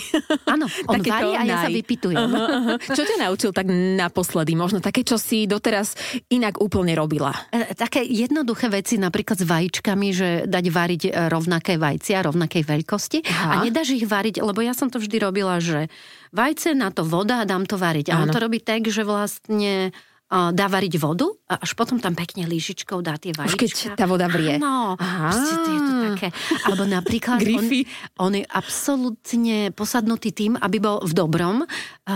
Áno, 0.50 0.66
on 0.90 0.98
varí 0.98 1.30
a 1.38 1.42
ja 1.46 1.56
sa 1.62 1.70
vypitujem. 1.70 2.18
Uh-huh, 2.18 2.76
uh-huh. 2.76 2.76
Čo 2.82 3.02
ťa 3.06 3.16
naučil 3.22 3.50
tak 3.54 3.70
naposledy? 3.70 4.58
Možno 4.58 4.82
také, 4.82 5.06
čo 5.06 5.14
si 5.14 5.46
doteraz 5.46 5.94
inak 6.34 6.58
úplne 6.58 6.98
robila? 6.98 7.30
E, 7.54 7.70
také 7.78 8.02
jednoduché 8.02 8.66
veci, 8.66 8.98
napríklad 8.98 9.38
s 9.38 9.46
vajíčkami, 9.46 10.08
že 10.10 10.28
dať 10.50 10.64
variť 10.66 11.02
e, 11.06 11.10
rovnaké 11.30 11.78
vajcia, 11.78 12.26
rovnakej 12.26 12.62
veľkosti 12.66 13.18
Aha. 13.30 13.46
a 13.46 13.54
nedáš 13.62 13.94
ich 13.94 14.04
variť, 14.04 14.42
lebo 14.42 14.58
ja 14.58 14.74
som 14.74 14.90
to 14.90 14.98
vždy 14.98 15.22
robila, 15.22 15.62
že 15.62 15.86
vajce 16.34 16.74
na 16.74 16.90
to 16.90 17.06
voda 17.06 17.44
a 17.44 17.48
dám 17.48 17.62
to 17.68 17.78
variť. 17.78 18.10
A 18.10 18.20
on 18.24 18.32
to 18.32 18.42
robí 18.42 18.58
tak, 18.58 18.88
že 18.90 19.06
vlastne 19.06 19.94
dá 20.32 20.66
variť 20.72 20.96
vodu 20.96 21.28
a 21.44 21.60
až 21.60 21.76
potom 21.76 22.00
tam 22.00 22.16
pekne 22.16 22.48
lížičkou 22.48 23.04
dá 23.04 23.20
tie 23.20 23.36
vajíčka. 23.36 23.52
Už 23.52 23.60
keď 23.60 23.72
tá 24.00 24.08
voda 24.08 24.24
vrie. 24.32 24.56
No, 24.56 24.96
je 24.96 25.80
to 25.84 25.92
také. 26.16 26.28
Alebo 26.64 26.88
napríklad 26.88 27.36
on, 27.44 27.64
on 28.16 28.32
je 28.40 28.44
absolútne 28.48 29.68
posadnutý 29.76 30.32
tým, 30.32 30.56
aby 30.56 30.80
bol 30.80 31.04
v 31.04 31.12
dobrom, 31.12 31.68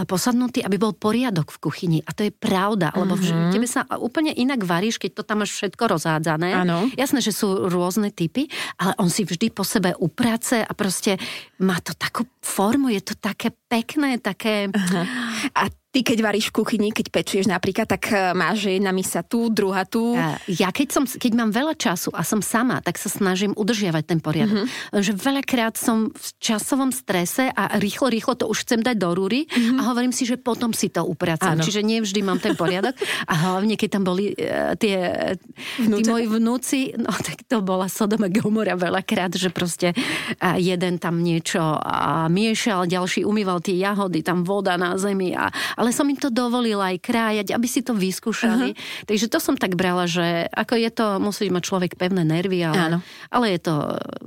posadnutý, 0.09 0.64
aby 0.64 0.81
bol 0.81 0.96
poriadok 0.96 1.52
v 1.52 1.59
kuchyni. 1.61 1.98
A 2.09 2.16
to 2.16 2.24
je 2.24 2.33
pravda, 2.33 2.96
lebo 2.96 3.20
uh-huh. 3.20 3.52
tebe 3.52 3.68
sa 3.68 3.85
úplne 4.00 4.33
inak 4.33 4.64
varíš, 4.64 4.96
keď 4.96 5.20
to 5.20 5.22
tam 5.29 5.44
máš 5.44 5.52
všetko 5.52 5.85
rozhádzané. 5.85 6.57
Ano. 6.57 6.88
Jasné, 6.96 7.20
že 7.20 7.37
sú 7.37 7.68
rôzne 7.68 8.09
typy, 8.09 8.48
ale 8.81 8.96
on 8.96 9.12
si 9.12 9.29
vždy 9.29 9.52
po 9.52 9.61
sebe 9.61 9.92
uprace 10.00 10.64
a 10.64 10.72
proste 10.72 11.20
má 11.61 11.76
to 11.85 11.92
takú 11.92 12.24
formu, 12.40 12.88
je 12.88 13.05
to 13.05 13.14
také 13.20 13.52
pekné, 13.52 14.16
také... 14.16 14.72
Uh-huh. 14.72 15.05
A 15.52 15.68
Ty 15.96 16.04
keď 16.04 16.18
varíš 16.20 16.52
v 16.52 16.61
kuchyni, 16.61 16.92
keď 16.92 17.09
pečieš 17.09 17.48
napríklad, 17.48 17.88
tak 17.88 18.12
e, 18.12 18.37
máš 18.37 18.68
jedna 18.68 18.92
misa 18.92 19.24
tu, 19.24 19.48
druhá 19.48 19.88
tu. 19.88 20.12
Ja 20.44 20.68
keď, 20.68 20.92
som, 20.92 21.09
keď 21.09 21.32
mám 21.32 21.48
veľa 21.48 21.72
času 21.72 22.12
a 22.12 22.20
som 22.20 22.44
sama, 22.44 22.85
tak 22.85 23.00
sa 23.00 23.09
snažím 23.09 23.56
udržiavať 23.56 24.04
ten 24.04 24.20
poriadok. 24.20 24.68
Mm-hmm. 24.68 25.00
Že 25.00 25.12
veľakrát 25.16 25.80
som 25.80 26.12
v 26.12 26.28
časovom 26.37 26.92
strese 26.92 27.48
a 27.48 27.80
rýchlo, 27.80 28.12
rýchlo 28.12 28.37
to 28.37 28.44
už 28.44 28.68
chcem 28.68 28.85
dať 28.85 28.92
do 28.92 29.09
rúry 29.16 29.48
mm-hmm. 29.48 29.80
a 29.80 29.88
hovorím 29.88 30.12
si, 30.12 30.28
že 30.28 30.37
potom 30.37 30.76
si 30.76 30.92
to 30.92 31.00
upracam. 31.00 31.56
Čiže 31.64 31.80
nie 31.80 32.04
vždy 32.04 32.20
mám 32.20 32.44
ten 32.44 32.52
poriadok. 32.52 32.92
A 33.24 33.32
hlavne, 33.32 33.80
keď 33.80 33.96
tam 33.96 34.04
boli 34.04 34.37
uh, 34.37 34.76
tie 34.76 35.32
tí 35.80 36.02
moji 36.04 36.28
vnúci, 36.28 36.92
no 37.00 37.09
tak 37.09 37.48
to 37.48 37.64
bola 37.64 37.88
Sodoma 37.88 38.28
Gomora 38.28 38.76
veľakrát, 38.76 39.32
že 39.32 39.48
proste 39.48 39.96
uh, 39.96 40.61
jeden 40.61 41.00
tam 41.00 41.24
niečo 41.24 41.80
uh, 41.80 42.28
miešal, 42.28 42.85
ďalší 42.85 43.24
umýval 43.24 43.64
tie 43.64 43.80
jahody, 43.80 44.20
tam 44.20 44.44
voda 44.44 44.76
na 44.76 45.00
zemi 45.00 45.32
a, 45.32 45.48
a 45.48 45.86
ale 45.87 45.94
som 45.94 46.11
im 46.11 46.18
to 46.18 46.35
dovolila 46.35 46.90
aj 46.90 46.99
krájať, 46.99 47.55
aby 47.55 47.68
si 47.70 47.79
to 47.79 47.94
vyskúšali. 47.94 48.75
Uh-huh. 48.75 49.07
Takže 49.07 49.31
to 49.31 49.38
som 49.38 49.55
tak 49.55 49.79
brala, 49.79 50.11
že 50.11 50.51
ako 50.51 50.75
je 50.75 50.90
to, 50.90 51.07
musí 51.22 51.46
mať 51.46 51.62
človek 51.62 51.92
pevné 51.94 52.27
nervy, 52.27 52.66
ale, 52.66 52.75
Áno. 52.75 52.99
ale 53.31 53.55
je, 53.55 53.70
to, 53.70 53.75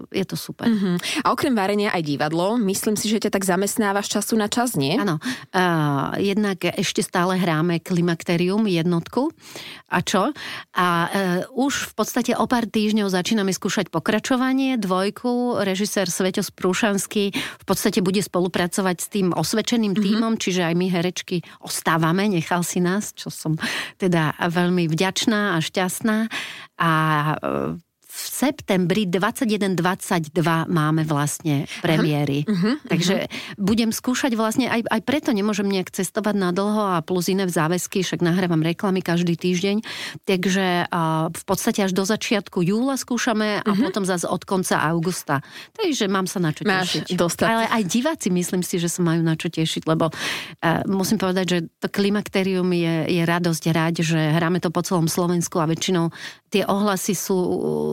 je 0.08 0.24
to 0.24 0.40
super. 0.40 0.72
Uh-huh. 0.72 0.96
A 1.28 1.36
okrem 1.36 1.52
varenia 1.52 1.92
aj 1.92 2.08
divadlo, 2.08 2.56
myslím 2.64 2.96
si, 2.96 3.12
že 3.12 3.28
ťa 3.28 3.36
tak 3.36 3.44
zamestnávaš 3.44 4.08
času 4.08 4.40
na 4.40 4.48
čas, 4.48 4.80
nie? 4.80 4.96
Áno. 4.96 5.20
Uh, 5.52 6.16
jednak 6.16 6.64
ešte 6.64 7.04
stále 7.04 7.36
hráme 7.36 7.84
Klimakterium 7.84 8.64
jednotku. 8.64 9.36
A 9.92 10.00
čo? 10.00 10.32
A 10.80 10.88
uh, 10.88 11.68
už 11.68 11.92
v 11.92 11.94
podstate 12.00 12.32
o 12.40 12.48
pár 12.48 12.72
týždňov 12.72 13.12
začíname 13.12 13.52
skúšať 13.52 13.92
pokračovanie, 13.92 14.80
dvojku, 14.80 15.60
režisér 15.60 16.08
Sveto 16.08 16.40
Sprúšanský 16.40 17.36
v 17.36 17.66
podstate 17.68 18.00
bude 18.00 18.24
spolupracovať 18.24 18.96
s 18.96 19.08
tým 19.12 19.36
osvedčeným 19.36 19.92
uh-huh. 19.92 20.06
tímom, 20.08 20.34
čiže 20.40 20.64
aj 20.64 20.76
my 20.80 20.88
herečky 20.88 21.44
ostávame, 21.60 22.30
nechal 22.30 22.62
si 22.62 22.80
nás, 22.80 23.12
čo 23.14 23.34
som 23.34 23.58
teda 23.98 24.38
veľmi 24.38 24.86
vďačná 24.88 25.56
a 25.56 25.64
šťastná. 25.64 26.30
A 26.80 26.92
e, 27.36 27.36
septembri 28.40 29.04
21-22 29.04 30.32
máme 30.72 31.04
vlastne 31.04 31.68
premiéry. 31.84 32.48
Uh-huh, 32.48 32.80
uh-huh. 32.80 32.88
Takže 32.88 33.28
budem 33.60 33.92
skúšať 33.92 34.40
vlastne, 34.40 34.72
aj, 34.72 34.88
aj 34.88 35.02
preto 35.04 35.36
nemôžem 35.36 35.68
nejak 35.68 35.92
cestovať 35.92 36.36
na 36.40 36.56
dlho 36.56 37.00
a 37.00 37.04
plus 37.04 37.28
iné 37.28 37.44
v 37.44 37.52
záväzky, 37.52 38.00
však 38.00 38.24
nahrávam 38.24 38.64
reklamy 38.64 39.04
každý 39.04 39.36
týždeň. 39.36 39.84
Takže 40.24 40.88
uh, 40.88 41.28
v 41.36 41.44
podstate 41.44 41.84
až 41.84 41.92
do 41.92 42.08
začiatku 42.08 42.64
júla 42.64 42.96
skúšame 42.96 43.60
a 43.60 43.68
uh-huh. 43.68 43.84
potom 43.92 44.08
zase 44.08 44.24
od 44.24 44.48
konca 44.48 44.80
augusta. 44.88 45.44
Takže 45.76 46.08
mám 46.08 46.24
sa 46.24 46.40
na 46.40 46.56
čo 46.56 46.64
Máš 46.64 47.04
tešiť. 47.04 47.20
Dostať. 47.20 47.48
Ale 47.52 47.66
aj 47.68 47.84
diváci 47.92 48.32
myslím 48.32 48.64
si, 48.64 48.80
že 48.80 48.88
sa 48.88 49.04
majú 49.04 49.20
na 49.20 49.36
čo 49.36 49.52
tešiť, 49.52 49.84
lebo 49.84 50.08
uh, 50.08 50.88
musím 50.88 51.20
povedať, 51.20 51.46
že 51.50 51.58
to 51.84 51.92
klimakterium 51.92 52.72
je, 52.72 53.20
je 53.20 53.24
radosť 53.28 53.64
ráď, 53.76 53.96
že 54.08 54.20
hráme 54.32 54.64
to 54.64 54.72
po 54.72 54.80
celom 54.80 55.12
Slovensku 55.12 55.60
a 55.60 55.68
väčšinou 55.68 56.14
tie 56.50 56.66
ohlasy 56.66 57.14
sú 57.14 57.38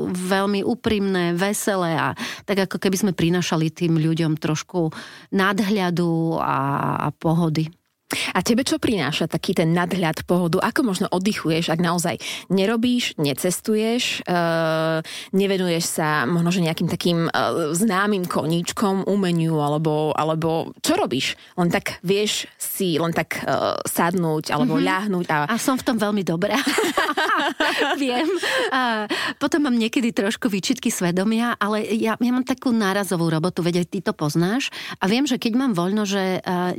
veľmi 0.09 0.36
úprimné, 0.66 1.33
veselé 1.33 1.96
a 1.96 2.12
tak 2.44 2.68
ako 2.68 2.77
keby 2.77 2.96
sme 2.96 3.12
prinašali 3.16 3.72
tým 3.72 3.96
ľuďom 3.96 4.37
trošku 4.37 4.92
nadhľadu 5.33 6.37
a, 6.42 6.59
a 7.07 7.09
pohody. 7.14 7.72
A 8.07 8.38
tebe 8.38 8.62
čo 8.62 8.79
prináša 8.79 9.27
taký 9.27 9.51
ten 9.51 9.75
nadhľad 9.75 10.23
pohodu? 10.31 10.62
Ako 10.62 10.87
možno 10.87 11.07
oddychuješ, 11.11 11.75
ak 11.75 11.83
naozaj 11.83 12.23
nerobíš, 12.47 13.19
necestuješ, 13.19 14.23
uh, 14.31 15.03
nevenuješ 15.35 15.85
sa 15.99 16.23
možno 16.23 16.55
že 16.55 16.62
nejakým 16.62 16.87
takým 16.87 17.27
uh, 17.27 17.75
známym 17.75 18.23
koníčkom, 18.31 19.11
umeniu, 19.11 19.59
alebo, 19.59 20.14
alebo 20.14 20.71
čo 20.87 20.95
robíš? 20.95 21.35
Len 21.59 21.66
tak 21.66 21.99
vieš 22.07 22.47
si 22.55 22.95
len 22.95 23.11
tak 23.11 23.42
uh, 23.42 23.75
sadnúť 23.83 24.55
alebo 24.55 24.79
mm-hmm. 24.79 24.87
ľahnúť. 24.87 25.27
A... 25.35 25.38
a 25.51 25.55
som 25.59 25.75
v 25.75 25.87
tom 25.90 25.99
veľmi 25.99 26.23
dobrá. 26.23 26.62
Viem. 28.03 28.31
A 28.71 29.11
potom 29.42 29.66
mám 29.66 29.75
niekedy 29.75 30.14
trošku 30.14 30.47
výčitky 30.47 30.95
svedomia, 30.95 31.59
ale 31.59 31.83
ja, 31.99 32.14
ja 32.14 32.31
mám 32.31 32.47
takú 32.47 32.71
nárazovú 32.71 33.27
robotu, 33.27 33.66
veď 33.66 33.83
aj 33.83 33.87
ty 33.90 33.99
to 33.99 34.14
poznáš. 34.14 34.71
A 35.03 35.11
viem, 35.11 35.27
že 35.27 35.42
keď 35.42 35.53
mám 35.59 35.73
voľno, 35.75 36.07
že 36.07 36.38
uh, 36.38 36.73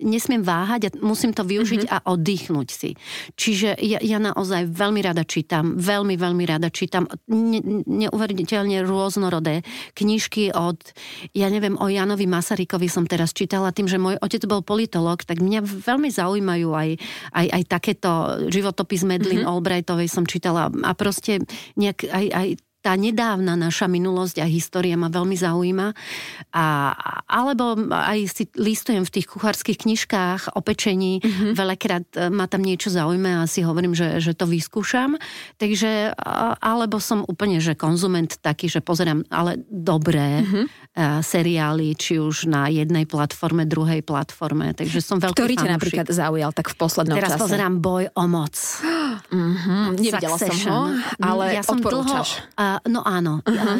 nesmiem 0.00 0.40
váhať 0.40 0.61
váhať 0.62 0.80
a 0.86 0.90
musím 1.02 1.34
to 1.34 1.42
využiť 1.42 1.90
mm-hmm. 1.90 2.06
a 2.06 2.06
oddychnúť 2.14 2.68
si. 2.70 2.90
Čiže 3.34 3.74
ja, 3.82 3.98
ja 3.98 4.22
naozaj 4.22 4.70
veľmi 4.70 5.02
rada 5.02 5.26
čítam, 5.26 5.74
veľmi, 5.74 6.14
veľmi 6.14 6.44
rada 6.46 6.70
čítam 6.70 7.10
ne, 7.26 7.58
neuveriteľne 8.06 8.86
rôznorodé 8.86 9.66
knižky 9.98 10.54
od, 10.54 10.78
ja 11.34 11.50
neviem, 11.50 11.74
o 11.74 11.90
Janovi 11.90 12.30
Masarykovi 12.30 12.86
som 12.86 13.04
teraz 13.10 13.34
čítala 13.34 13.74
tým, 13.74 13.90
že 13.90 13.98
môj 13.98 14.22
otec 14.22 14.46
bol 14.46 14.62
politolog, 14.62 15.26
tak 15.26 15.42
mňa 15.42 15.66
veľmi 15.66 16.08
zaujímajú 16.08 16.70
aj, 16.70 16.90
aj, 17.34 17.46
aj 17.50 17.62
takéto 17.66 18.10
životopis 18.46 19.02
Medlin 19.02 19.42
mm-hmm. 19.42 19.50
Albrightovej 19.50 20.06
som 20.06 20.22
čítala 20.22 20.70
a 20.70 20.92
proste 20.94 21.42
nejak 21.74 22.06
aj, 22.06 22.26
aj 22.30 22.48
tá 22.82 22.98
nedávna 22.98 23.54
naša 23.54 23.86
minulosť 23.86 24.42
a 24.42 24.46
história 24.50 24.98
ma 24.98 25.06
veľmi 25.06 25.38
zaujíma. 25.38 25.94
A, 26.50 26.66
alebo 27.30 27.78
aj 27.88 28.18
si 28.26 28.44
listujem 28.58 29.06
v 29.06 29.14
tých 29.14 29.30
kuchárskych 29.30 29.86
knižkách 29.86 30.58
o 30.58 30.60
pečení, 30.60 31.22
mm-hmm. 31.22 31.54
veľakrát 31.54 32.06
e, 32.18 32.28
ma 32.34 32.50
tam 32.50 32.66
niečo 32.66 32.90
zaujíma 32.90 33.46
a 33.46 33.50
si 33.50 33.62
hovorím, 33.62 33.94
že, 33.94 34.18
že 34.18 34.34
to 34.34 34.50
vyskúšam. 34.50 35.14
Takže, 35.62 36.18
alebo 36.58 36.98
som 36.98 37.22
úplne, 37.22 37.62
že 37.62 37.78
konzument 37.78 38.28
taký, 38.42 38.66
že 38.66 38.82
pozerám 38.82 39.22
ale 39.30 39.62
dobré 39.70 40.42
mm-hmm. 40.42 40.81
Seriály, 41.00 41.96
či 41.96 42.20
už 42.20 42.52
na 42.52 42.68
jednej 42.68 43.08
platforme, 43.08 43.64
druhej 43.64 44.04
platforme. 44.04 44.76
Takže 44.76 45.00
som 45.00 45.16
veľký 45.16 45.32
Ktorý 45.32 45.54
ťa 45.56 45.70
napríklad 45.72 46.06
zaujal 46.12 46.52
tak 46.52 46.68
v 46.68 46.76
poslednom 46.76 47.16
Teraz 47.16 47.32
čase? 47.32 47.40
Teraz 47.40 47.48
pozerám 47.48 47.74
Boj 47.80 48.04
o 48.12 48.24
moc. 48.28 48.54
Mm-hmm. 49.32 49.84
Nevidela 49.96 50.36
som 50.36 50.56
ho, 50.68 50.80
ale 51.16 51.44
ja 51.56 51.64
som 51.64 51.80
dlho, 51.80 52.20
no 52.92 53.00
áno. 53.08 53.40
Uh-huh. 53.40 53.76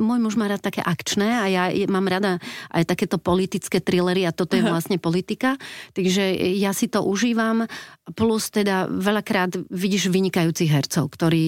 Môj 0.00 0.18
muž 0.24 0.34
má 0.40 0.48
rád 0.48 0.64
také 0.64 0.80
akčné 0.80 1.28
a 1.28 1.44
ja 1.48 1.64
mám 1.92 2.08
rada 2.08 2.40
aj 2.72 2.88
takéto 2.88 3.20
politické 3.20 3.84
thrillery 3.84 4.24
a 4.24 4.32
toto 4.32 4.56
je 4.56 4.64
uh-huh. 4.64 4.72
vlastne 4.72 4.96
politika. 4.96 5.60
Takže 5.92 6.32
ja 6.56 6.72
si 6.72 6.88
to 6.88 7.04
užívam. 7.04 7.68
Plus 8.16 8.48
teda 8.48 8.88
veľakrát 8.88 9.60
vidíš 9.68 10.08
vynikajúcich 10.08 10.72
hercov, 10.72 11.12
ktorí 11.12 11.44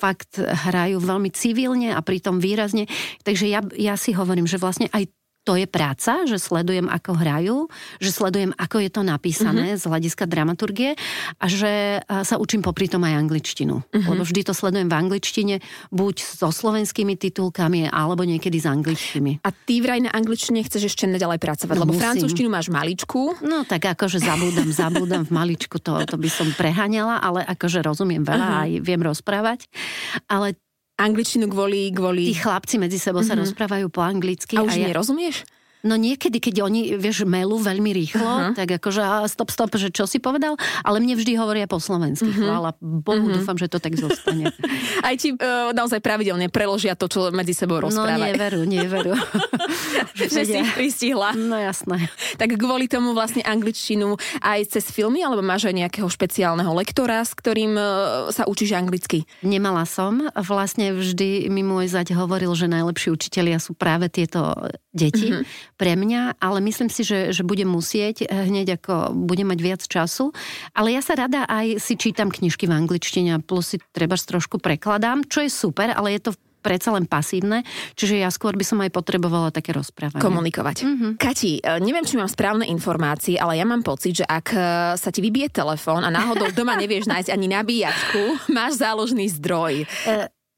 fakt 0.00 0.40
hrajú 0.40 0.96
veľmi 1.04 1.28
civilne 1.36 1.92
a 1.92 2.00
pritom 2.00 2.40
výrazne. 2.40 2.88
Takže 3.20 3.44
ja, 3.52 3.60
ja 3.76 4.00
si 4.00 4.16
hovorím, 4.16 4.48
že 4.48 4.56
vlastne 4.56 4.88
aj 4.96 5.12
to 5.40 5.56
je 5.56 5.64
práca, 5.64 6.28
že 6.28 6.36
sledujem, 6.36 6.84
ako 6.86 7.16
hrajú, 7.16 7.56
že 7.96 8.12
sledujem, 8.12 8.52
ako 8.60 8.76
je 8.84 8.90
to 8.92 9.02
napísané 9.02 9.74
uh-huh. 9.74 9.80
z 9.80 9.84
hľadiska 9.88 10.24
dramaturgie 10.28 11.00
a 11.40 11.46
že 11.48 12.04
sa 12.06 12.36
učím 12.36 12.60
popri 12.60 12.92
tom 12.92 13.08
aj 13.08 13.16
angličtinu. 13.24 13.80
Uh-huh. 13.80 14.08
Lebo 14.12 14.22
vždy 14.28 14.44
to 14.44 14.52
sledujem 14.52 14.92
v 14.92 14.96
angličtine, 15.00 15.54
buď 15.88 16.16
so 16.20 16.52
slovenskými 16.52 17.16
titulkami, 17.16 17.88
alebo 17.88 18.22
niekedy 18.28 18.60
s 18.60 18.68
angličtými. 18.68 19.40
A 19.40 19.50
ty 19.50 19.80
vraj 19.80 20.04
na 20.04 20.12
angličtine 20.12 20.60
chceš 20.60 20.92
ešte 20.92 21.08
naďalej 21.08 21.40
pracovať, 21.40 21.76
no, 21.76 21.82
lebo 21.88 21.92
musím. 21.96 22.04
francúzštinu 22.04 22.48
máš 22.52 22.68
maličku. 22.68 23.40
No 23.40 23.64
tak 23.64 23.88
akože 23.88 24.20
zabúdam, 24.20 24.68
zabúdam 24.70 25.24
v 25.24 25.32
maličku, 25.32 25.80
to, 25.80 26.04
to 26.04 26.20
by 26.20 26.28
som 26.28 26.52
preháňala, 26.52 27.16
ale 27.16 27.40
akože 27.48 27.80
rozumiem 27.80 28.22
veľa 28.22 28.48
uh-huh. 28.48 28.62
aj 28.68 28.70
viem 28.84 29.00
rozprávať. 29.00 29.64
Ale 30.28 30.54
angličtinu 31.00 31.48
kvôli... 31.48 31.88
kvôli... 31.90 32.28
Tí 32.28 32.36
chlapci 32.36 32.76
medzi 32.76 33.00
sebou 33.00 33.24
mm-hmm. 33.24 33.32
sa 33.32 33.40
mhm. 33.40 33.42
rozprávajú 33.48 33.86
po 33.88 34.04
anglicky. 34.04 34.60
A 34.60 34.64
už 34.64 34.76
a 34.76 34.80
ja... 34.80 34.86
nerozumieš? 34.92 35.48
No 35.80 35.96
niekedy, 35.96 36.44
keď 36.44 36.68
oni, 36.68 37.00
vieš, 37.00 37.24
melú 37.24 37.56
veľmi 37.56 37.88
rýchlo, 37.96 38.20
uh-huh. 38.20 38.52
tak 38.52 38.68
akože 38.76 39.00
a 39.00 39.24
stop, 39.24 39.48
stop, 39.48 39.72
že 39.80 39.88
čo 39.88 40.04
si 40.04 40.20
povedal, 40.20 40.60
ale 40.84 41.00
mne 41.00 41.16
vždy 41.16 41.40
hovoria 41.40 41.64
po 41.64 41.80
slovensky. 41.80 42.28
Uh-huh. 42.28 42.44
Chvála 42.44 42.70
Bohu, 42.80 43.24
uh-huh. 43.24 43.40
dúfam, 43.40 43.56
že 43.56 43.72
to 43.72 43.80
tak 43.80 43.96
zostane. 43.96 44.52
Aj 45.08 45.16
ti 45.16 45.32
uh, 45.32 45.72
naozaj 45.72 46.04
pravidelne 46.04 46.52
preložia 46.52 46.92
to, 46.92 47.08
čo 47.08 47.32
medzi 47.32 47.56
sebou 47.56 47.80
rozprávajú. 47.80 48.20
No 48.20 48.28
neveru, 48.28 48.60
neveru. 48.68 49.12
že 50.20 50.44
si 50.44 50.60
ich 50.60 50.72
pristihla. 50.76 51.32
No 51.32 51.56
jasné. 51.56 52.12
Tak 52.36 52.60
kvôli 52.60 52.84
tomu 52.84 53.16
vlastne 53.16 53.40
angličtinu 53.40 54.20
aj 54.44 54.76
cez 54.76 54.84
filmy, 54.92 55.24
alebo 55.24 55.40
máš 55.40 55.72
aj 55.72 55.80
nejakého 55.80 56.08
špeciálneho 56.12 56.76
lektora, 56.76 57.24
s 57.24 57.32
ktorým 57.32 57.72
uh, 57.72 58.28
sa 58.28 58.44
učíš 58.44 58.76
anglicky? 58.76 59.24
Nemala 59.40 59.88
som. 59.88 60.28
Vlastne 60.36 60.92
vždy 60.92 61.48
mi 61.48 61.64
môj 61.64 61.88
zať 61.88 62.12
hovoril, 62.12 62.52
že 62.52 62.68
najlepší 62.68 63.08
učitelia 63.08 63.56
sú 63.56 63.72
práve 63.72 64.12
tieto 64.12 64.52
deti. 64.92 65.32
Uh-huh 65.32 65.69
pre 65.80 65.96
mňa, 65.96 66.36
ale 66.36 66.60
myslím 66.60 66.92
si, 66.92 67.00
že, 67.08 67.32
že 67.32 67.40
budem 67.40 67.64
musieť 67.64 68.28
eh, 68.28 68.28
hneď 68.28 68.76
ako 68.76 69.16
budem 69.16 69.48
mať 69.48 69.60
viac 69.64 69.82
času. 69.88 70.36
Ale 70.76 70.92
ja 70.92 71.00
sa 71.00 71.16
rada 71.16 71.48
aj 71.48 71.80
si 71.80 71.96
čítam 71.96 72.28
knižky 72.28 72.68
v 72.68 72.76
angličtine, 72.76 73.40
plus 73.40 73.72
si 73.72 73.76
treba 73.96 74.20
trošku 74.20 74.60
prekladám, 74.60 75.24
čo 75.24 75.40
je 75.40 75.48
super, 75.48 75.88
ale 75.96 76.20
je 76.20 76.28
to 76.28 76.32
predsa 76.60 76.92
len 76.92 77.08
pasívne, 77.08 77.64
čiže 77.96 78.20
ja 78.20 78.28
skôr 78.28 78.52
by 78.52 78.64
som 78.68 78.84
aj 78.84 78.92
potrebovala 78.92 79.48
také 79.48 79.72
rozprávanie. 79.72 80.20
Komunikovať. 80.20 80.84
Mm-hmm. 80.84 81.12
Kati, 81.16 81.64
eh, 81.64 81.80
neviem, 81.80 82.04
či 82.04 82.20
mám 82.20 82.28
správne 82.28 82.68
informácie, 82.68 83.40
ale 83.40 83.56
ja 83.56 83.64
mám 83.64 83.80
pocit, 83.80 84.20
že 84.20 84.28
ak 84.28 84.46
eh, 84.52 84.60
sa 85.00 85.08
ti 85.08 85.24
vybije 85.24 85.48
telefón 85.56 86.04
a 86.04 86.12
náhodou 86.12 86.52
doma 86.52 86.76
nevieš 86.76 87.08
nájsť 87.08 87.32
ani 87.32 87.46
nabíjačku, 87.48 88.22
máš 88.56 88.76
záložný 88.76 89.32
zdroj. 89.32 89.88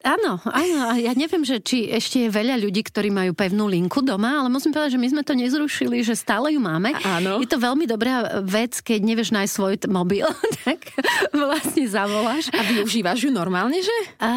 Áno, 0.03 0.43
áno. 0.51 0.99
Ja 0.99 1.15
neviem, 1.15 1.47
že 1.47 1.63
či 1.63 1.87
ešte 1.87 2.27
je 2.27 2.29
veľa 2.35 2.59
ľudí, 2.59 2.83
ktorí 2.83 3.15
majú 3.15 3.39
pevnú 3.39 3.71
linku 3.71 4.03
doma, 4.03 4.43
ale 4.43 4.51
musím 4.51 4.75
povedať, 4.75 4.99
že 4.99 5.03
my 5.03 5.09
sme 5.15 5.23
to 5.23 5.39
nezrušili, 5.39 6.03
že 6.03 6.19
stále 6.19 6.51
ju 6.51 6.59
máme. 6.59 6.91
Áno. 7.07 7.39
Je 7.39 7.47
to 7.47 7.63
veľmi 7.63 7.87
dobrá 7.87 8.43
vec, 8.43 8.83
keď 8.83 8.99
nevieš 8.99 9.31
nájsť 9.31 9.53
svoj 9.55 9.75
mobil, 9.87 10.27
tak 10.67 10.91
vlastne 11.31 11.87
zavoláš. 11.87 12.51
A 12.51 12.67
využívaš 12.67 13.27
ju 13.27 13.31
normálne, 13.31 13.79
že? 13.79 13.97
A 14.19 14.31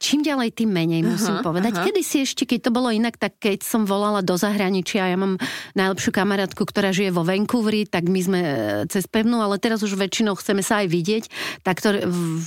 čím 0.00 0.24
ďalej, 0.24 0.56
tým 0.56 0.72
menej, 0.72 1.04
musím 1.04 1.40
Aha, 1.40 1.44
povedať. 1.44 1.72
aha. 1.76 1.84
Kedy 1.84 2.00
si 2.00 2.24
ešte, 2.24 2.48
keď 2.48 2.68
to 2.68 2.70
bolo 2.72 2.88
inak, 2.88 3.20
tak 3.20 3.36
keď 3.36 3.60
som 3.60 3.84
volala 3.84 4.24
do 4.24 4.32
zahraničia, 4.40 5.12
ja 5.12 5.18
mám 5.20 5.36
najlepšiu 5.76 6.08
kamarátku, 6.08 6.64
ktorá 6.64 6.88
žije 6.88 7.12
vo 7.12 7.20
Vancouveri, 7.20 7.84
tak 7.84 8.08
my 8.08 8.20
sme 8.24 8.40
e, 8.40 8.52
cez 8.88 9.04
pevnú, 9.04 9.44
ale 9.44 9.60
teraz 9.60 9.84
už 9.84 9.92
väčšinou 9.92 10.40
chceme 10.40 10.64
sa 10.64 10.80
aj 10.80 10.88
vidieť, 10.88 11.24
tak 11.60 11.84
to 11.84 12.00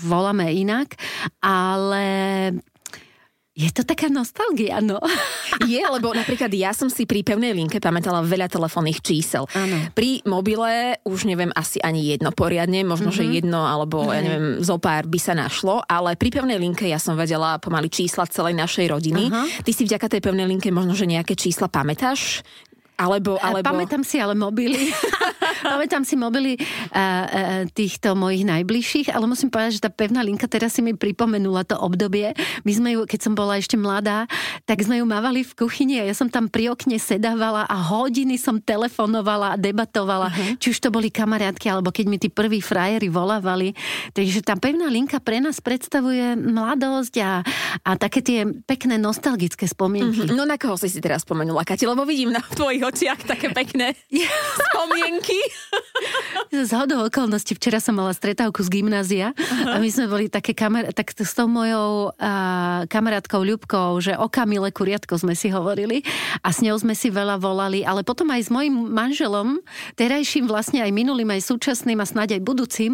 voláme 0.09 0.49
inak. 0.49 0.97
Ale 1.45 2.54
je 3.55 3.71
to 3.71 3.87
taká 3.87 4.11
nostalgia, 4.11 4.83
no. 4.83 4.99
Je, 5.71 5.79
lebo 5.79 6.11
napríklad 6.11 6.51
ja 6.51 6.75
som 6.75 6.91
si 6.91 7.07
pri 7.07 7.23
pevnej 7.23 7.55
linke 7.55 7.79
pamätala 7.79 8.19
veľa 8.19 8.51
telefónnych 8.51 8.99
čísel. 8.99 9.47
Áno. 9.55 9.87
Pri 9.95 10.19
mobile 10.27 10.99
už 11.07 11.23
neviem 11.23 11.55
asi 11.55 11.79
ani 11.79 12.03
jedno 12.03 12.35
poriadne, 12.35 12.83
možno, 12.83 13.15
mm-hmm. 13.15 13.31
že 13.31 13.35
jedno 13.39 13.63
alebo 13.63 14.11
ja 14.11 14.19
neviem, 14.19 14.59
zo 14.59 14.75
pár 14.75 15.07
by 15.07 15.19
sa 15.23 15.31
našlo, 15.31 15.79
ale 15.87 16.19
pri 16.19 16.35
pevnej 16.35 16.59
linke 16.59 16.83
ja 16.83 16.99
som 16.99 17.15
vedela 17.15 17.55
pomaly 17.55 17.87
čísla 17.87 18.27
celej 18.27 18.59
našej 18.59 18.91
rodiny. 18.91 19.31
Aha. 19.31 19.63
Ty 19.63 19.71
si 19.71 19.87
vďaka 19.87 20.11
tej 20.11 20.21
pevnej 20.21 20.51
linke 20.51 20.67
možno, 20.75 20.91
že 20.91 21.07
nejaké 21.07 21.39
čísla 21.39 21.71
pamätáš? 21.71 22.43
Alebo, 22.95 23.35
alebo... 23.43 23.65
Pamätám 23.65 24.01
si 24.07 24.17
ale 24.17 24.33
mobily. 24.33 24.91
Pamätám 25.65 26.05
si 26.05 26.15
mobily 26.15 26.55
a, 26.93 27.65
týchto 27.73 28.13
mojich 28.13 28.45
najbližších, 28.45 29.11
ale 29.11 29.25
musím 29.25 29.49
povedať, 29.49 29.81
že 29.81 29.83
tá 29.83 29.91
pevná 29.91 30.21
linka 30.21 30.45
teraz 30.45 30.77
si 30.77 30.81
mi 30.85 30.93
pripomenula 30.93 31.65
to 31.65 31.75
obdobie. 31.75 32.37
My 32.63 32.71
sme 32.71 32.89
ju, 32.95 33.01
keď 33.09 33.19
som 33.25 33.33
bola 33.33 33.57
ešte 33.57 33.75
mladá, 33.75 34.29
tak 34.69 34.85
sme 34.85 35.01
ju 35.01 35.05
mávali 35.09 35.41
v 35.41 35.51
kuchyni 35.57 35.99
a 35.99 36.07
ja 36.07 36.15
som 36.15 36.29
tam 36.29 36.47
pri 36.47 36.71
okne 36.71 37.01
sedávala 37.01 37.65
a 37.65 37.77
hodiny 37.81 38.37
som 38.37 38.61
telefonovala 38.61 39.57
a 39.57 39.59
debatovala, 39.59 40.29
uh-huh. 40.29 40.61
či 40.61 40.71
už 40.71 40.79
to 40.79 40.89
boli 40.93 41.09
kamarátky, 41.09 41.67
alebo 41.67 41.89
keď 41.89 42.05
mi 42.05 42.17
tí 42.21 42.29
prví 42.29 42.61
frajeri 42.61 43.09
volávali. 43.09 43.73
Takže 44.13 44.45
tá 44.45 44.53
pevná 44.55 44.87
linka 44.87 45.17
pre 45.17 45.41
nás 45.41 45.57
predstavuje 45.59 46.37
mladosť 46.37 47.13
a, 47.25 47.41
a 47.81 47.91
také 47.97 48.21
tie 48.21 48.45
pekné 48.69 49.01
nostalgické 49.01 49.65
spomienky. 49.65 50.29
No 50.29 50.45
na 50.45 50.61
koho 50.61 50.77
si 50.77 50.93
si 50.93 51.01
teraz 51.01 51.25
spomenula, 51.25 51.65
Kati? 51.65 51.89
Lebo 51.89 52.05
vidím 52.05 52.29
na 52.29 52.41
tvojich 52.41 52.84
očiach 52.91 53.25
také 53.25 53.49
pekné 53.49 53.97
spomienky. 54.69 55.39
Z 56.51 56.71
hodou 56.75 57.07
okolností 57.07 57.57
včera 57.57 57.81
som 57.81 57.97
mala 57.97 58.13
stretávku 58.13 58.61
z 58.61 58.69
gymnázia 58.79 59.31
a 59.67 59.79
my 59.81 59.89
sme 59.89 60.05
boli 60.05 60.25
také 60.29 60.53
kamer- 60.53 60.91
tak 60.93 61.11
s 61.15 61.33
tou 61.33 61.49
mojou 61.49 62.13
a, 62.19 62.85
kamarátkou 62.87 63.41
Ľubkou, 63.41 63.97
že 64.03 64.13
o 64.15 64.27
Kamile 64.29 64.69
Kuriatko 64.69 65.17
sme 65.17 65.33
si 65.33 65.49
hovorili 65.49 66.05
a 66.43 66.51
s 66.53 66.61
ňou 66.61 66.77
sme 66.77 66.93
si 66.93 67.09
veľa 67.09 67.41
volali, 67.41 67.81
ale 67.81 68.05
potom 68.05 68.29
aj 68.29 68.41
s 68.45 68.49
mojim 68.53 68.73
manželom, 68.91 69.59
terajším 69.97 70.45
vlastne 70.45 70.83
aj 70.83 70.91
minulým, 70.93 71.31
aj 71.33 71.47
súčasným 71.47 71.97
a 71.99 72.05
snáď 72.05 72.39
aj 72.39 72.41
budúcim, 72.43 72.91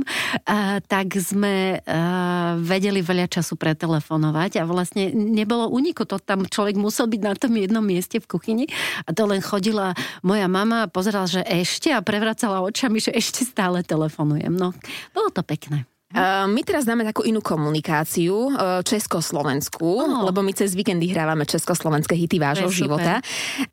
a, 0.47 0.79
tak 0.85 1.17
sme 1.19 1.81
a, 1.81 2.57
vedeli 2.61 3.01
veľa 3.01 3.27
času 3.27 3.57
pretelefonovať 3.57 4.61
a 4.61 4.63
vlastne 4.63 5.11
nebolo 5.11 5.67
uniku, 5.69 6.05
to 6.05 6.21
tam 6.21 6.45
človek 6.45 6.77
musel 6.77 7.09
byť 7.09 7.21
na 7.21 7.33
tom 7.35 7.53
jednom 7.57 7.83
mieste 7.83 8.21
v 8.21 8.29
kuchyni 8.29 8.65
a 9.05 9.09
to 9.11 9.25
len 9.25 9.41
chodila 9.41 9.80
moja 10.21 10.47
mama 10.47 10.85
a 10.85 10.91
pozerala, 10.91 11.25
že 11.25 11.41
ešte 11.43 11.89
a 11.89 11.99
prevracala 12.05 12.61
očami, 12.61 13.01
že 13.01 13.11
ešte 13.11 13.41
stále 13.45 13.81
telefonujem. 13.81 14.53
No, 14.53 14.73
bolo 15.11 15.29
to 15.33 15.41
pekné. 15.41 15.89
Uh, 16.11 16.43
my 16.43 16.59
teraz 16.67 16.83
dáme 16.83 17.07
takú 17.07 17.23
inú 17.23 17.39
komunikáciu, 17.39 18.51
uh, 18.51 18.83
československú, 18.83 20.03
Oh. 20.03 20.27
lebo 20.27 20.43
my 20.43 20.51
cez 20.51 20.75
víkendy 20.75 21.07
hrávame 21.07 21.47
československé 21.47 22.19
hity 22.19 22.35
vášho 22.35 22.67
je 22.67 22.83
super. 22.83 22.99
života. 22.99 23.13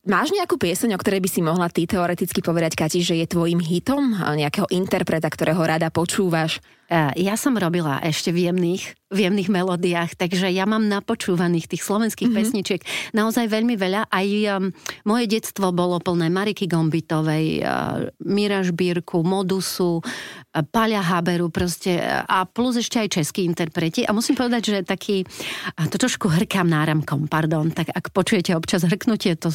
Máš 0.07 0.31
nejakú 0.31 0.55
pieseň, 0.55 0.95
o 0.95 1.03
ktorej 1.03 1.19
by 1.19 1.29
si 1.35 1.43
mohla 1.43 1.67
ty 1.67 1.91
teoreticky 1.91 2.39
povedať, 2.39 2.79
Kati, 2.79 3.03
že 3.03 3.19
je 3.19 3.27
tvojim 3.27 3.59
hitom? 3.59 4.15
Nejakého 4.15 4.71
interpreta, 4.71 5.27
ktorého 5.27 5.59
rada 5.59 5.91
počúvaš? 5.91 6.63
E, 6.89 7.21
Ja 7.21 7.37
som 7.37 7.55
robila 7.55 8.01
ešte 8.01 8.33
v 8.33 8.49
jemných, 8.49 8.97
v 9.09 9.19
jemných 9.25 9.49
melódiách, 9.49 10.17
takže 10.17 10.49
ja 10.53 10.69
mám 10.69 10.85
napočúvaných 10.85 11.69
tých 11.69 11.85
slovenských 11.85 12.29
mm-hmm. 12.29 12.45
pesničiek 12.45 12.81
naozaj 13.17 13.49
veľmi 13.49 13.77
veľa. 13.77 14.09
Aj 14.13 14.29
um, 14.57 14.69
moje 15.09 15.25
detstvo 15.33 15.73
bolo 15.73 15.97
plné 15.97 16.29
Mariky 16.29 16.69
Gombitovej, 16.69 17.65
uh, 17.65 18.09
Mira 18.25 18.61
Žbírku, 18.61 19.25
Modusu, 19.25 20.05
uh, 20.05 20.61
Paľa 20.61 21.01
Haberu 21.01 21.49
proste 21.49 21.97
a 22.05 22.45
plus 22.45 22.77
ešte 22.81 23.01
aj 23.01 23.09
českí 23.21 23.49
interpreti. 23.49 24.05
A 24.05 24.13
musím 24.13 24.37
povedať, 24.37 24.63
že 24.77 24.77
taký, 24.85 25.25
a 25.81 25.89
to 25.89 25.97
trošku 25.97 26.29
hrkám 26.29 26.69
náramkom, 26.69 27.33
pardon, 27.33 27.73
tak 27.73 27.89
ak 27.89 28.13
počujete 28.13 28.53
občas 28.53 28.85
hrknutie, 28.85 29.41
to, 29.41 29.49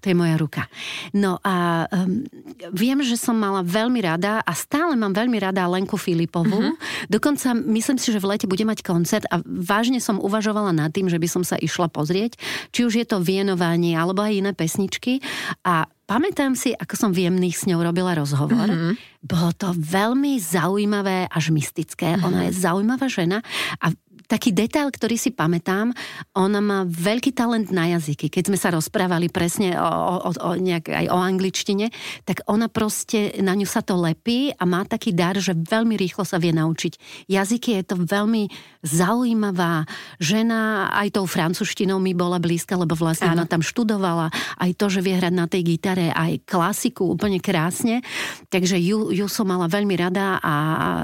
to 0.00 0.06
je 0.08 0.16
moja 0.16 0.40
ruka. 0.40 0.64
No 1.12 1.44
a 1.44 1.84
um, 1.92 2.24
viem, 2.72 3.04
že 3.04 3.20
som 3.20 3.36
mala 3.36 3.60
veľmi 3.60 4.00
rada 4.00 4.40
a 4.40 4.52
stále 4.56 4.96
mám 4.96 5.12
veľmi 5.12 5.36
rada 5.44 5.68
Lenku 5.68 6.00
Filipovú. 6.00 6.72
Mm-hmm. 6.72 6.73
Dokonca 7.08 7.54
myslím 7.54 7.98
si, 7.98 8.12
že 8.12 8.20
v 8.20 8.34
lete 8.36 8.46
bude 8.50 8.62
mať 8.62 8.84
koncert 8.84 9.26
a 9.30 9.40
vážne 9.44 9.98
som 9.98 10.20
uvažovala 10.20 10.74
nad 10.74 10.90
tým, 10.90 11.08
že 11.08 11.20
by 11.20 11.28
som 11.30 11.42
sa 11.42 11.58
išla 11.58 11.90
pozrieť, 11.90 12.36
či 12.70 12.86
už 12.86 12.94
je 13.00 13.06
to 13.06 13.22
vienovanie 13.22 13.96
alebo 13.96 14.24
aj 14.24 14.32
iné 14.34 14.52
pesničky 14.52 15.20
a 15.64 15.88
Pamätám 16.04 16.52
si, 16.52 16.76
ako 16.76 16.94
som 17.00 17.10
v 17.16 17.24
jemných 17.24 17.56
s 17.56 17.64
ňou 17.64 17.80
robila 17.80 18.12
rozhovor. 18.12 18.68
Mm-hmm. 18.68 19.24
Bolo 19.24 19.56
to 19.56 19.72
veľmi 19.72 20.36
zaujímavé 20.36 21.32
až 21.32 21.48
mystické. 21.48 22.12
Mm-hmm. 22.12 22.28
Ona 22.28 22.40
je 22.44 22.52
zaujímavá 22.52 23.08
žena 23.08 23.40
a 23.80 23.88
taký 24.24 24.50
detail, 24.56 24.88
ktorý 24.88 25.16
si 25.20 25.30
pamätám, 25.30 25.92
ona 26.34 26.60
má 26.60 26.78
veľký 26.88 27.36
talent 27.36 27.68
na 27.68 27.92
jazyky. 27.96 28.32
Keď 28.32 28.50
sme 28.50 28.58
sa 28.58 28.72
rozprávali 28.72 29.28
presne 29.28 29.76
o, 29.76 29.84
o, 29.84 30.30
o, 30.32 30.50
nejak, 30.56 30.88
aj 30.88 31.06
o 31.12 31.18
angličtine, 31.18 31.92
tak 32.24 32.44
ona 32.48 32.68
proste, 32.72 33.36
na 33.44 33.52
ňu 33.52 33.68
sa 33.68 33.84
to 33.84 33.96
lepí 34.00 34.52
a 34.56 34.62
má 34.64 34.82
taký 34.88 35.12
dar, 35.12 35.36
že 35.36 35.52
veľmi 35.52 35.94
rýchlo 35.94 36.24
sa 36.24 36.40
vie 36.40 36.52
naučiť. 36.56 37.26
Jazyky 37.28 37.80
je 37.80 37.84
to 37.84 37.96
veľmi 38.00 38.48
zaujímavá 38.84 39.88
žena, 40.20 40.92
aj 40.92 41.16
tou 41.16 41.24
francúzštinou 41.24 41.96
mi 42.00 42.12
bola 42.12 42.36
blízka, 42.36 42.76
lebo 42.76 42.96
vlastne 42.96 43.32
Áno. 43.32 43.42
ona 43.42 43.46
tam 43.48 43.64
študovala, 43.64 44.28
aj 44.60 44.70
to, 44.76 44.92
že 44.92 45.00
vie 45.00 45.16
hrať 45.16 45.34
na 45.34 45.46
tej 45.48 45.62
gitare, 45.64 46.12
aj 46.12 46.44
klasiku 46.44 47.12
úplne 47.12 47.40
krásne. 47.40 48.04
Takže 48.52 48.76
ju, 48.80 49.12
ju 49.12 49.26
som 49.28 49.48
mala 49.48 49.68
veľmi 49.68 49.96
rada 49.96 50.36
a 50.40 50.54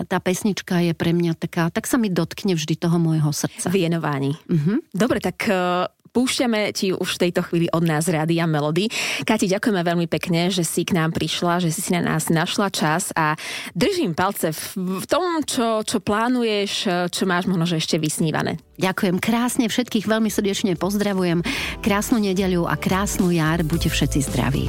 tá 0.05 0.21
pesnička 0.21 0.85
je 0.85 0.93
pre 0.93 1.17
mňa 1.17 1.37
taká, 1.37 1.73
tak 1.73 1.89
sa 1.89 1.97
mi 1.97 2.13
dotkne 2.13 2.53
vždy 2.57 2.77
toho 2.77 3.01
môjho 3.11 3.31
srdca. 3.35 3.67
Vienovaní. 3.75 4.39
Mm-hmm. 4.47 4.95
Dobre, 4.95 5.19
tak 5.19 5.51
uh, 5.51 5.91
púšťame 6.11 6.75
ti 6.75 6.91
už 6.91 7.17
v 7.17 7.23
tejto 7.29 7.41
chvíli 7.47 7.67
od 7.71 7.87
nás 7.87 8.11
Rádia 8.11 8.45
Melody. 8.45 8.91
Kati, 9.23 9.47
ďakujeme 9.47 9.83
veľmi 9.83 10.07
pekne, 10.11 10.51
že 10.51 10.67
si 10.67 10.83
k 10.83 10.95
nám 10.95 11.15
prišla, 11.15 11.63
že 11.63 11.71
si 11.71 11.95
na 11.95 12.03
nás 12.03 12.29
našla 12.29 12.69
čas 12.71 13.15
a 13.15 13.39
držím 13.73 14.15
palce 14.15 14.51
v, 14.75 15.07
tom, 15.07 15.43
čo, 15.47 15.87
čo 15.87 16.03
plánuješ, 16.03 16.73
eh, 16.87 17.07
čo 17.09 17.25
máš 17.27 17.47
možno 17.47 17.65
že 17.67 17.79
ešte 17.79 17.97
vysnívané. 18.03 18.59
Ďakujem 18.81 19.17
krásne, 19.21 19.69
všetkých 19.69 20.09
veľmi 20.09 20.33
srdečne 20.33 20.75
pozdravujem. 20.75 21.45
Krásnu 21.85 22.19
nedeľu 22.19 22.67
a 22.67 22.75
krásnu 22.75 23.31
jar, 23.31 23.63
buďte 23.63 23.93
všetci 23.93 24.19
zdraví. 24.27 24.67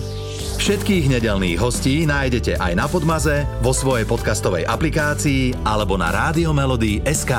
Všetkých 0.61 1.09
nedelných 1.09 1.57
hostí 1.57 2.05
nájdete 2.05 2.61
aj 2.61 2.73
na 2.77 2.85
Podmaze, 2.85 3.49
vo 3.65 3.73
svojej 3.73 4.05
podcastovej 4.05 4.69
aplikácii 4.69 5.65
alebo 5.65 5.97
na 5.97 6.13
SK. 7.09 7.33